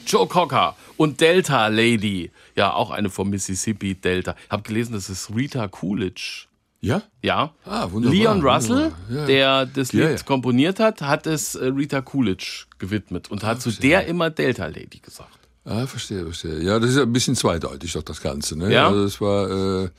[0.05, 2.31] Joe Cocker und Delta Lady.
[2.55, 4.35] Ja, auch eine vom Mississippi Delta.
[4.45, 6.46] Ich habe gelesen, das ist Rita Coolidge
[6.79, 7.01] Ja?
[7.23, 7.53] Ja.
[7.65, 8.15] Ah, wunderbar.
[8.17, 9.25] Leon Russell, Ja.
[9.25, 10.17] der das Lied Ja, ja.
[10.23, 14.99] komponiert hat, hat es äh, Rita Coolidge gewidmet und hat zu der immer Delta Lady
[14.99, 15.31] gesagt.
[15.65, 16.61] Ah, verstehe, verstehe.
[16.63, 18.57] Ja, das ist ein bisschen zweideutig doch das Ganze.
[18.57, 18.71] Ne?
[18.71, 18.87] Ja.
[18.87, 19.89] Also das war äh,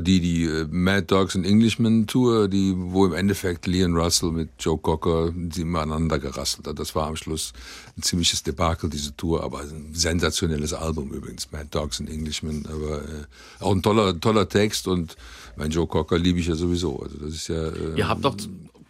[0.00, 4.48] die die äh, Mad Dogs and Englishmen Tour, die wo im Endeffekt Leon Russell mit
[4.58, 6.80] Joe Cocker sie immer aneinander gerasselt hat.
[6.80, 7.52] Das war am Schluss
[7.96, 12.66] ein ziemliches Debakel diese Tour, aber ein sensationelles Album übrigens, Mad Dogs and Englishmen.
[12.66, 13.24] Aber äh,
[13.60, 15.14] auch ein toller toller Text und
[15.58, 17.00] mein Joe Cocker liebe ich ja sowieso.
[17.02, 17.68] Also das ist ja.
[17.68, 18.36] Äh, Ihr habt doch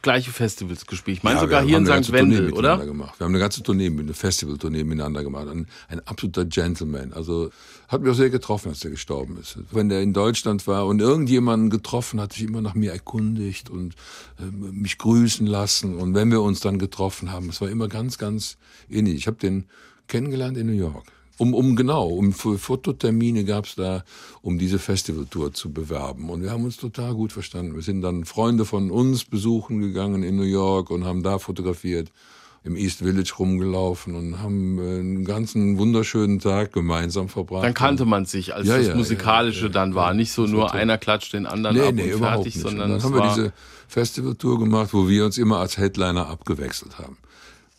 [0.03, 1.19] gleiche Festivals gespielt.
[1.19, 2.13] Ich meine ja, sogar hier in St.
[2.13, 2.79] Wendel, oder?
[2.79, 3.19] Gemacht.
[3.19, 5.49] Wir haben eine ganze Tournee, eine Festivaltournee miteinander gemacht.
[5.49, 7.13] Ein, ein absoluter Gentleman.
[7.13, 7.51] Also
[7.89, 9.59] hat mich auch sehr getroffen, als er gestorben ist.
[9.73, 13.95] Wenn der in Deutschland war und irgendjemanden getroffen hat, sich immer nach mir erkundigt und
[14.39, 15.97] äh, mich grüßen lassen.
[15.97, 18.57] Und wenn wir uns dann getroffen haben, es war immer ganz, ganz
[18.89, 19.15] innig.
[19.15, 19.65] Ich habe den
[20.07, 21.07] kennengelernt in New York.
[21.39, 24.03] Um, um genau, um für Fototermine gab's da,
[24.43, 26.31] um diese Festivaltour zu bewerben.
[26.31, 27.77] Und wir haben uns total gut verstanden.
[27.77, 32.11] Wir sind dann Freunde von uns besuchen gegangen in New York und haben da fotografiert,
[32.65, 37.65] im East Village rumgelaufen und haben äh, einen ganzen wunderschönen Tag gemeinsam verbracht.
[37.65, 40.13] Dann kannte man sich, als Ja, das ja, Musikalische ja, dann war.
[40.15, 40.81] Nicht so nur toll.
[40.81, 42.61] einer klatscht den anderen Nee, ab nee, und fertig, nicht.
[42.61, 43.53] sondern und dann es haben wir diese
[43.87, 47.17] Festivaltour gemacht, wo wir uns immer als Headliner abgewechselt haben.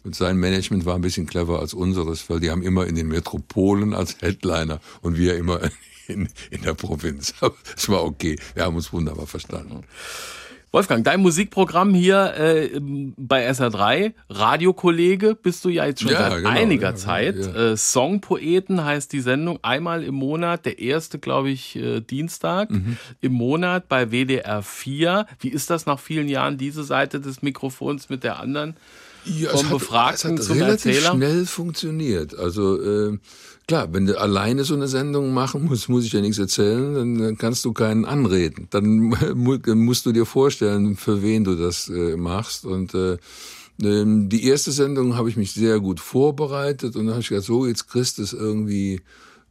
[0.04, 3.08] Und sein Management war ein bisschen clever als unseres, weil die haben immer in den
[3.10, 5.60] Metropolen als Headliner und wir immer
[6.08, 7.34] in, in der Provinz.
[7.42, 8.38] Aber es war okay.
[8.56, 9.84] Wir haben uns wunderbar verstanden.
[10.72, 12.80] Wolfgang, dein Musikprogramm hier äh,
[13.18, 17.38] bei SR3, Radiokollege, bist du ja jetzt schon Ja, seit genau, einiger ja, Zeit.
[17.38, 17.72] ja.
[17.72, 22.98] Äh, Songpoeten heißt die Sendung, einmal im Monat, der erste, glaube ich, äh, Dienstag Mhm.
[23.20, 25.26] im Monat bei WDR 4.
[25.40, 28.76] Wie ist das nach vielen Jahren, diese Seite des Mikrofons mit der anderen?
[29.38, 31.16] Ja, Vom Befragten es hat zum relativ Erzähler?
[31.16, 32.38] schnell funktioniert.
[32.38, 33.18] Also äh,
[33.68, 37.18] klar, wenn du alleine so eine Sendung machen musst, muss ich ja nichts erzählen, dann,
[37.20, 38.68] dann kannst du keinen anreden.
[38.72, 38.98] Dann
[39.36, 42.66] mu- musst du dir vorstellen, für wen du das äh, machst.
[42.66, 43.18] Und äh,
[43.82, 47.46] ähm, die erste Sendung habe ich mich sehr gut vorbereitet und dann habe ich gedacht,
[47.46, 49.02] so jetzt kriegst du es irgendwie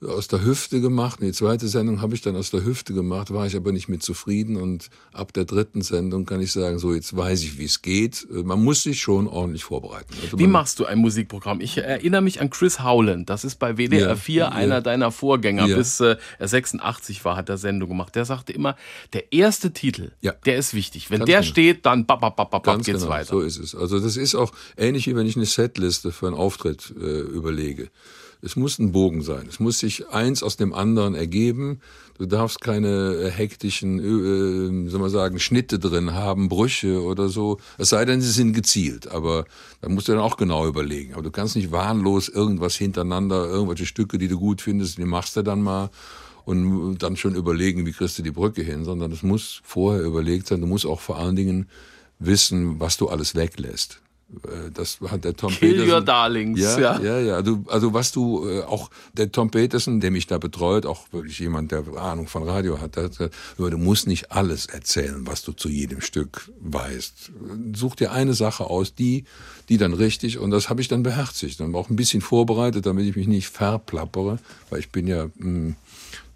[0.06, 1.18] aus der Hüfte gemacht.
[1.20, 4.02] Die zweite Sendung habe ich dann aus der Hüfte gemacht, war ich aber nicht mit
[4.02, 4.56] zufrieden.
[4.56, 8.26] Und ab der dritten Sendung kann ich sagen, so jetzt weiß ich, wie es geht.
[8.30, 10.12] Äh, Man muss sich schon ordentlich vorbereiten.
[10.22, 11.61] Also Wie machst du ein Musikprogramm?
[11.61, 13.28] Ich erinnere mich an Chris Howland.
[13.28, 14.48] Das ist bei WDR Ja, 4 ja.
[14.50, 15.66] einer deiner Vorgänger.
[15.66, 15.76] Ja.
[15.76, 18.14] Bis äh, er 86 war, hat er Sendung gemacht.
[18.14, 18.76] Der sagte immer,
[19.12, 21.11] der erste Titel, der ist wichtig.
[21.11, 21.50] Wenn Ganz der genau.
[21.50, 23.26] steht, dann bap, bap, bap, bap, Ganz geht's genau, weiter.
[23.30, 23.74] so ist es.
[23.74, 27.88] Also das ist auch ähnlich wie wenn ich eine Setliste für einen Auftritt äh, überlege.
[28.40, 29.46] Es muss ein Bogen sein.
[29.48, 31.81] Es muss sich eins aus dem anderen ergeben.
[32.18, 37.59] Du darfst keine äh, hektischen, äh, soll man sagen, Schnitte drin haben, Brüche oder so.
[37.79, 39.11] Es sei denn, sie sind gezielt.
[39.11, 39.44] Aber
[39.81, 41.14] da musst du dann auch genau überlegen.
[41.14, 45.37] Aber du kannst nicht wahnlos irgendwas hintereinander, irgendwelche Stücke, die du gut findest, die machst
[45.37, 45.90] du dann mal
[46.44, 50.46] und dann schon überlegen, wie kriegst du die Brücke hin, sondern es muss vorher überlegt
[50.46, 50.62] sein.
[50.62, 51.68] Du musst auch vor allen Dingen
[52.18, 54.01] wissen, was du alles weglässt.
[54.44, 55.90] Äh, Das hat der Tom Kill Peterson.
[55.94, 56.60] your darlings.
[56.60, 57.00] Ja, Ja.
[57.00, 57.34] ja, ja.
[57.36, 61.38] Also, also was du äh, auch der Tom Peterson, der mich da betreut, auch wirklich
[61.38, 65.52] jemand, der Ahnung von Radio hat, hat gesagt, du musst nicht alles erzählen, was du
[65.52, 67.30] zu jedem Stück weißt.
[67.74, 69.24] Such dir eine Sache aus, die,
[69.68, 71.58] die dann richtig und das habe ich dann beherzigt.
[71.60, 74.38] Dann auch ein bisschen vorbereitet, damit ich mich nicht verplappere,
[74.70, 75.74] weil ich bin ja mh,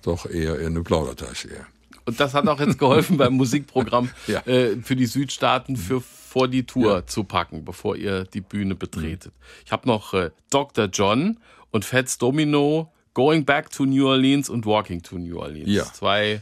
[0.02, 1.48] doch eher eher eine Plaudertasche.
[1.48, 1.66] Ja.
[2.04, 4.40] Und das hat auch jetzt geholfen beim Musikprogramm Ja.
[4.46, 6.02] äh, für die Südstaaten für
[6.32, 9.34] vor die Tour zu packen, bevor ihr die Bühne betretet.
[9.66, 10.86] Ich habe noch äh, Dr.
[10.86, 11.36] John
[11.70, 15.68] und Fats Domino, Going Back to New Orleans und Walking to New Orleans.
[15.68, 15.84] Ja.
[15.92, 16.40] Zwei,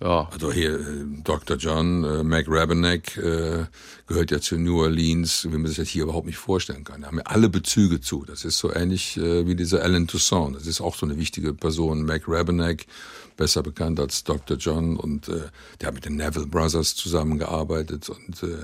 [0.00, 1.56] ja, Also hier äh, Dr.
[1.58, 3.66] John, äh, Mac Rabenek äh,
[4.08, 7.02] gehört ja zu New Orleans, wie man sich das hier überhaupt nicht vorstellen kann.
[7.02, 8.24] Da haben ja alle Bezüge zu.
[8.26, 10.56] Das ist so ähnlich äh, wie dieser Alan Toussaint.
[10.56, 12.04] Das ist auch so eine wichtige Person.
[12.04, 12.88] Mac Rabenek,
[13.36, 14.56] besser bekannt als Dr.
[14.56, 15.42] John und äh,
[15.80, 18.56] der hat mit den Neville Brothers zusammengearbeitet und äh,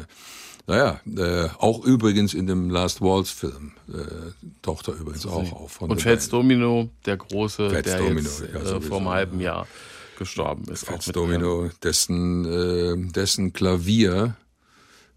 [0.66, 3.92] naja, äh, auch übrigens in dem Last Waltz Film, äh,
[4.62, 5.72] Tochter übrigens auch auf.
[5.72, 6.28] Von und Fats.
[6.28, 9.12] Domino, der große, Fats der Domino, jetzt ja, äh, sowieso, vor einem ja.
[9.12, 9.66] halben Jahr
[10.18, 10.84] gestorben ist.
[10.86, 14.36] Fats Domino, dessen, äh, dessen Klavier,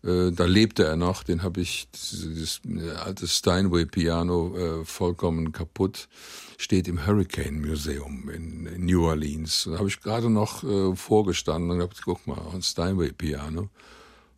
[0.04, 6.10] äh, da lebte er noch, den habe ich, dieses äh, alte Steinway-Piano, äh, vollkommen kaputt,
[6.58, 9.68] steht im Hurricane Museum in, in New Orleans.
[9.72, 13.70] Da habe ich gerade noch äh, vorgestanden und gedacht, guck mal, ein Steinway-Piano.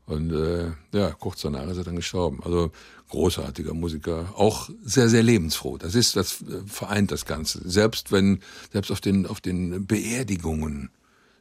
[0.05, 2.39] Und äh, ja, kurz danach ist er dann gestorben.
[2.43, 2.71] Also
[3.09, 5.77] großartiger Musiker, auch sehr, sehr lebensfroh.
[5.77, 7.61] Das ist, das äh, vereint das Ganze.
[7.69, 8.39] Selbst wenn,
[8.71, 10.89] selbst auf den, auf den Beerdigungen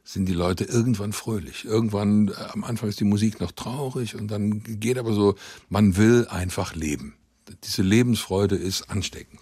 [0.03, 1.65] sind die Leute irgendwann fröhlich.
[1.65, 5.35] Irgendwann, äh, am Anfang ist die Musik noch traurig und dann geht aber so,
[5.69, 7.15] man will einfach leben.
[7.63, 9.39] Diese Lebensfreude ist ansteckend.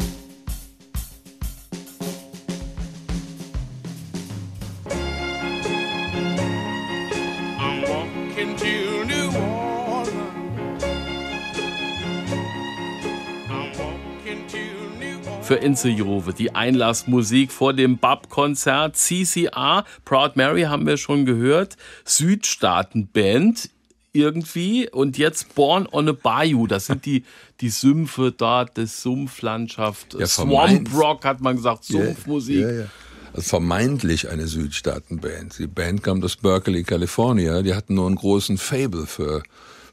[15.49, 16.31] Für Inze Jove.
[16.31, 18.95] Die Einlassmusik vor dem BAP-Konzert.
[18.95, 21.75] CCR, Proud Mary haben wir schon gehört.
[22.05, 23.71] Südstaatenband
[24.13, 27.23] irgendwie und jetzt Born on a Bayou, das sind die,
[27.61, 32.59] die Sümpfe dort, das Sumpflandschaft, Ja, Swamp Rock hat man gesagt, Sumpfmusik.
[32.59, 32.85] Ja, ja.
[33.33, 35.57] Also vermeintlich eine Südstaatenband.
[35.57, 37.63] Die Band kam aus Berkeley, California.
[37.63, 39.41] Die hatten nur einen großen Fable für,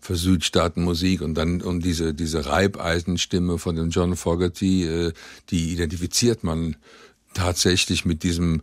[0.01, 5.12] für Südstaatenmusik und dann und diese diese Reibeisenstimme von dem John Fogerty, äh,
[5.51, 6.76] die identifiziert man
[7.34, 8.62] tatsächlich mit diesem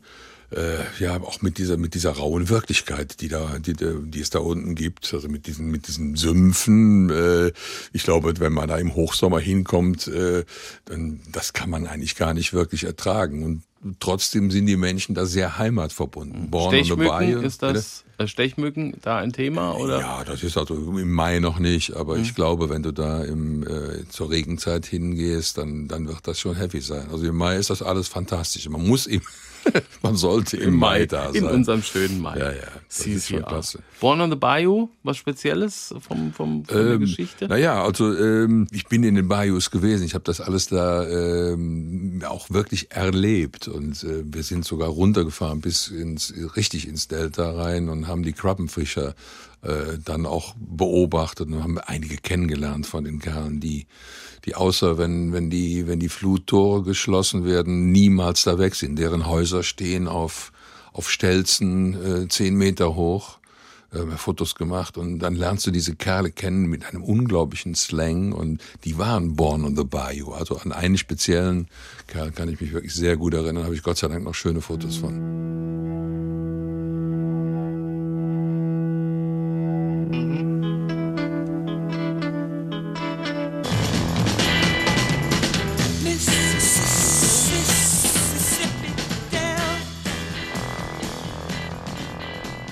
[0.56, 4.40] äh, ja auch mit dieser mit dieser rauen Wirklichkeit, die da die, die es da
[4.40, 7.10] unten gibt, also mit diesen mit diesen Sümpfen.
[7.10, 7.52] Äh,
[7.92, 10.44] ich glaube, wenn man da im Hochsommer hinkommt, äh,
[10.86, 13.64] dann das kann man eigentlich gar nicht wirklich ertragen und
[14.00, 16.50] trotzdem sind die Menschen da sehr heimatverbunden.
[16.50, 20.00] Born on the Stechmücken, Bayou, ist das Stechmücken da ein Thema oder?
[20.00, 22.22] Ja, das ist also im Mai noch nicht, aber Mhm.
[22.24, 26.56] ich glaube, wenn du da im, äh, zur Regenzeit hingehst, dann, dann wird das schon
[26.56, 27.08] heavy sein.
[27.12, 28.70] Also im Mai ist das alles fantastisch.
[28.70, 29.22] Man muss im,
[30.02, 31.36] man sollte im, Mai, da sein.
[31.36, 32.38] In unserem schönen Mai.
[32.38, 32.58] Ja, ja,
[32.88, 33.48] das ist schon CCR.
[33.48, 33.80] klasse.
[34.02, 37.48] Born on the Bayou, was Spezielles vom, vom, von der Ähm, Geschichte?
[37.48, 40.04] Naja, also ähm, ich bin in den Bayous gewesen.
[40.06, 43.70] Ich habe das alles da ähm, auch wirklich erlebt.
[43.70, 48.34] Und äh, wir sind sogar runtergefahren bis ins richtig ins Delta rein und haben die
[48.34, 49.16] Krabbenfischer
[49.62, 53.88] äh, dann auch beobachtet und haben einige kennengelernt von den Kerlen, die
[54.46, 59.00] die außer wenn wenn die wenn die Fluttore geschlossen werden niemals da weg sind.
[59.00, 60.52] Deren Häuser stehen auf
[60.92, 63.40] auf Stelzen äh, zehn Meter hoch
[63.94, 68.62] äh, Fotos gemacht und dann lernst du diese Kerle kennen mit einem unglaublichen Slang und
[68.84, 70.32] die waren born on the bayou.
[70.34, 71.68] Also an einen speziellen
[72.08, 74.62] Kerl kann ich mich wirklich sehr gut erinnern, habe ich Gott sei Dank noch schöne
[74.62, 75.84] Fotos von.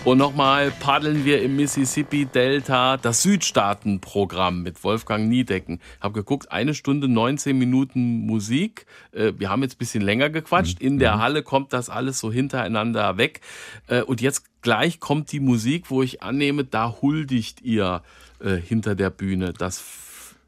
[0.04, 5.80] Und nochmal paddeln wir im Mississippi Delta das Südstaatenprogramm mit Wolfgang Niedecken.
[5.99, 8.88] Hab geguckt, eine Stunde 19 Minuten Musik.
[9.12, 10.82] Äh, Wir haben jetzt ein bisschen länger gequatscht.
[10.82, 13.41] In der Halle kommt das alles so hintereinander weg.
[13.88, 18.02] Äh, Und jetzt gleich kommt die Musik, wo ich annehme, da huldigt ihr
[18.39, 19.54] äh, hinter der Bühne.
[19.54, 19.84] Das,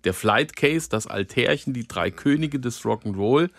[0.04, 3.51] der Flight Case, das Altärchen, die drei Könige des Rock'n'Roll.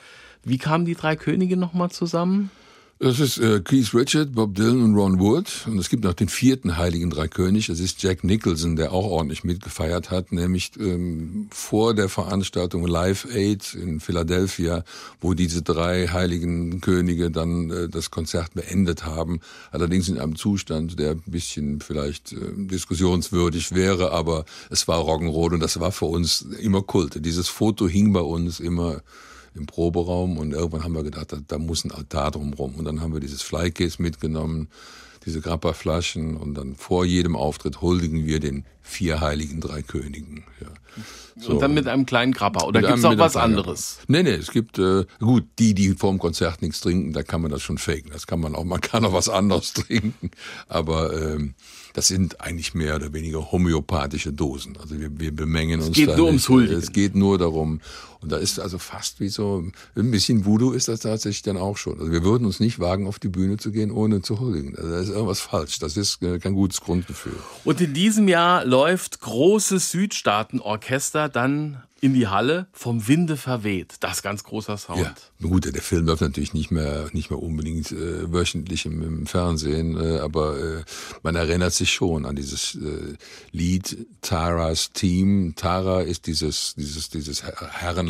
[0.42, 2.51] Wie kamen die drei Könige nochmal zusammen?
[3.01, 5.66] Das ist äh, Keith Richard, Bob Dylan und Ron Wood.
[5.66, 7.66] Und es gibt noch den vierten Heiligen Dreikönig.
[7.66, 13.26] Das ist Jack Nicholson, der auch ordentlich mitgefeiert hat, nämlich ähm, vor der Veranstaltung Live
[13.34, 14.84] Aid in Philadelphia,
[15.20, 19.40] wo diese drei Heiligen Könige dann äh, das Konzert beendet haben.
[19.72, 25.55] Allerdings in einem Zustand, der ein bisschen vielleicht äh, diskussionswürdig wäre, aber es war Rock'n'Roll
[25.55, 27.24] und das war für uns immer Kult.
[27.24, 29.03] Dieses Foto hing bei uns immer
[29.55, 32.74] im Proberaum und irgendwann haben wir gedacht, da, da muss ein Altar drumrum.
[32.74, 34.68] Und dann haben wir dieses Flycase mitgenommen,
[35.26, 40.44] diese Grappa-Flaschen und dann vor jedem Auftritt huldigen wir den vier heiligen drei Königen.
[40.61, 40.66] Ja.
[41.40, 41.52] So.
[41.55, 42.64] Und dann mit einem kleinen Grappa.
[42.64, 43.98] Oder gibt's einem- auch was anderes?
[44.07, 47.50] Nee, nee, es gibt, äh, gut, die, die vorm Konzert nichts trinken, da kann man
[47.50, 48.11] das schon faken.
[48.12, 50.30] Das kann man auch, man kann auch was anderes trinken.
[50.68, 51.55] Aber ähm,
[51.94, 54.76] das sind eigentlich mehr oder weniger homöopathische Dosen.
[54.80, 56.32] Also wir, wir bemengen uns geht da nur nicht.
[56.32, 56.78] ums Huldigen.
[56.78, 57.80] Es geht nur darum.
[58.25, 59.62] Und da ist also fast wie so,
[59.95, 62.01] ein bisschen Voodoo ist das tatsächlich dann auch schon.
[62.01, 64.75] Also wir würden uns nicht wagen, auf die Bühne zu gehen, ohne zu huldigen.
[64.77, 65.79] Also da ist irgendwas falsch.
[65.79, 67.37] Das ist äh, kein gutes Grundgefühl.
[67.64, 73.95] Und in diesem Jahr läuft großes Südstaatenorchester dann in die Halle vom Winde verweht.
[74.01, 75.01] Das ganz großer Sound.
[75.01, 79.27] Ja, gut, der Film läuft natürlich nicht mehr, nicht mehr unbedingt äh, wöchentlich im, im
[79.27, 80.85] Fernsehen, äh, aber äh,
[81.22, 83.14] man erinnert sich schon an dieses äh,
[83.53, 85.55] Lied Taras Team.
[85.57, 87.43] Tara ist dieses, dieses, dieses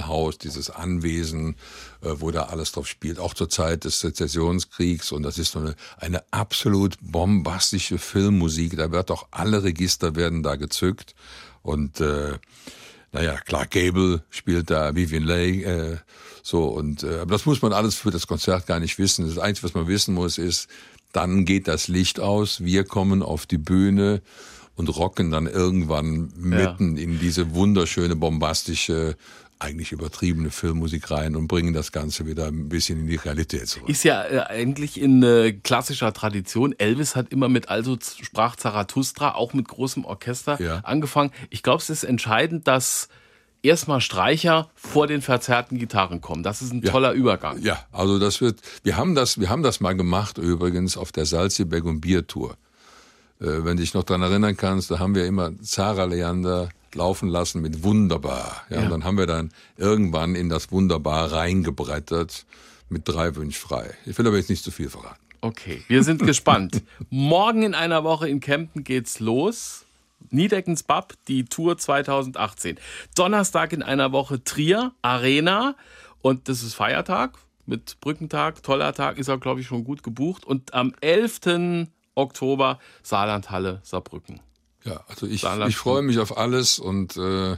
[0.04, 1.56] Herrenhaus, dieses Anwesen,
[2.02, 5.12] äh, wo da alles drauf spielt, auch zur Zeit des Sezessionskriegs.
[5.12, 8.76] Und das ist so eine, eine absolut bombastische Filmmusik.
[8.76, 11.14] Da wird auch alle Register werden da gezückt.
[11.62, 12.38] Und äh,
[13.12, 15.96] naja, Clark Gable spielt da, Vivian Leigh, äh,
[16.42, 16.64] so.
[16.64, 19.26] Und äh, aber das muss man alles für das Konzert gar nicht wissen.
[19.26, 20.68] Das Einzige, was man wissen muss, ist,
[21.12, 24.20] dann geht das Licht aus, wir kommen auf die Bühne
[24.76, 29.16] und rocken dann irgendwann mitten in diese wunderschöne, bombastische,
[29.58, 33.88] eigentlich übertriebene Filmmusik rein und bringen das Ganze wieder ein bisschen in die Realität zurück.
[33.88, 36.74] Ist ja äh, eigentlich in äh, klassischer Tradition.
[36.78, 40.80] Elvis hat immer mit Also sprach Zarathustra, auch mit großem Orchester Ja.
[40.80, 41.30] angefangen.
[41.50, 43.08] Ich glaube, es ist entscheidend, dass
[43.62, 46.42] erstmal Streicher vor den verzerrten Gitarren kommen.
[46.42, 47.62] Das ist ein toller Übergang.
[47.62, 51.24] Ja, also das wird, wir haben das, wir haben das mal gemacht übrigens auf der
[51.24, 52.56] Salzburg und Bier Tour.
[53.40, 57.28] Äh, wenn du dich noch dran erinnern kannst, da haben wir immer Zara Leander, laufen
[57.28, 58.62] lassen mit wunderbar.
[58.70, 58.84] Ja, Ja.
[58.84, 62.46] Und dann haben wir dann irgendwann in das wunderbar reingebrettert
[62.88, 63.94] mit drei Wünsch frei.
[64.06, 65.20] Ich will aber jetzt nicht zu viel verraten.
[65.40, 66.82] Okay, wir sind gespannt.
[67.10, 69.84] Morgen in einer Woche in Kempten geht's los.
[70.30, 72.78] Niedeckens Bab, die Tour 2018.
[73.14, 75.76] Donnerstag in einer Woche Trier, Arena.
[76.22, 77.36] Und das ist Feiertag
[77.66, 78.62] mit Brückentag.
[78.62, 80.44] Toller Tag, ist auch, glaube ich, schon gut gebucht.
[80.44, 81.88] Und am 11.
[82.14, 84.40] Oktober Saarlandhalle, Saarbrücken.
[84.84, 87.56] Ja, also ich, ich freue mich auf alles und äh,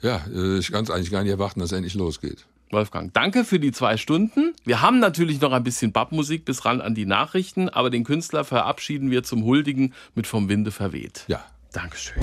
[0.00, 2.46] ja, äh, ich kann es eigentlich gar nicht erwarten, dass es endlich losgeht.
[2.70, 4.54] Wolfgang, danke für die zwei Stunden.
[4.64, 8.44] Wir haben natürlich noch ein bisschen Bab-Musik bis ran an die Nachrichten, aber den Künstler
[8.44, 11.24] verabschieden wir zum Huldigen mit Vom Winde verweht.
[11.28, 12.22] Ja, Dankeschön.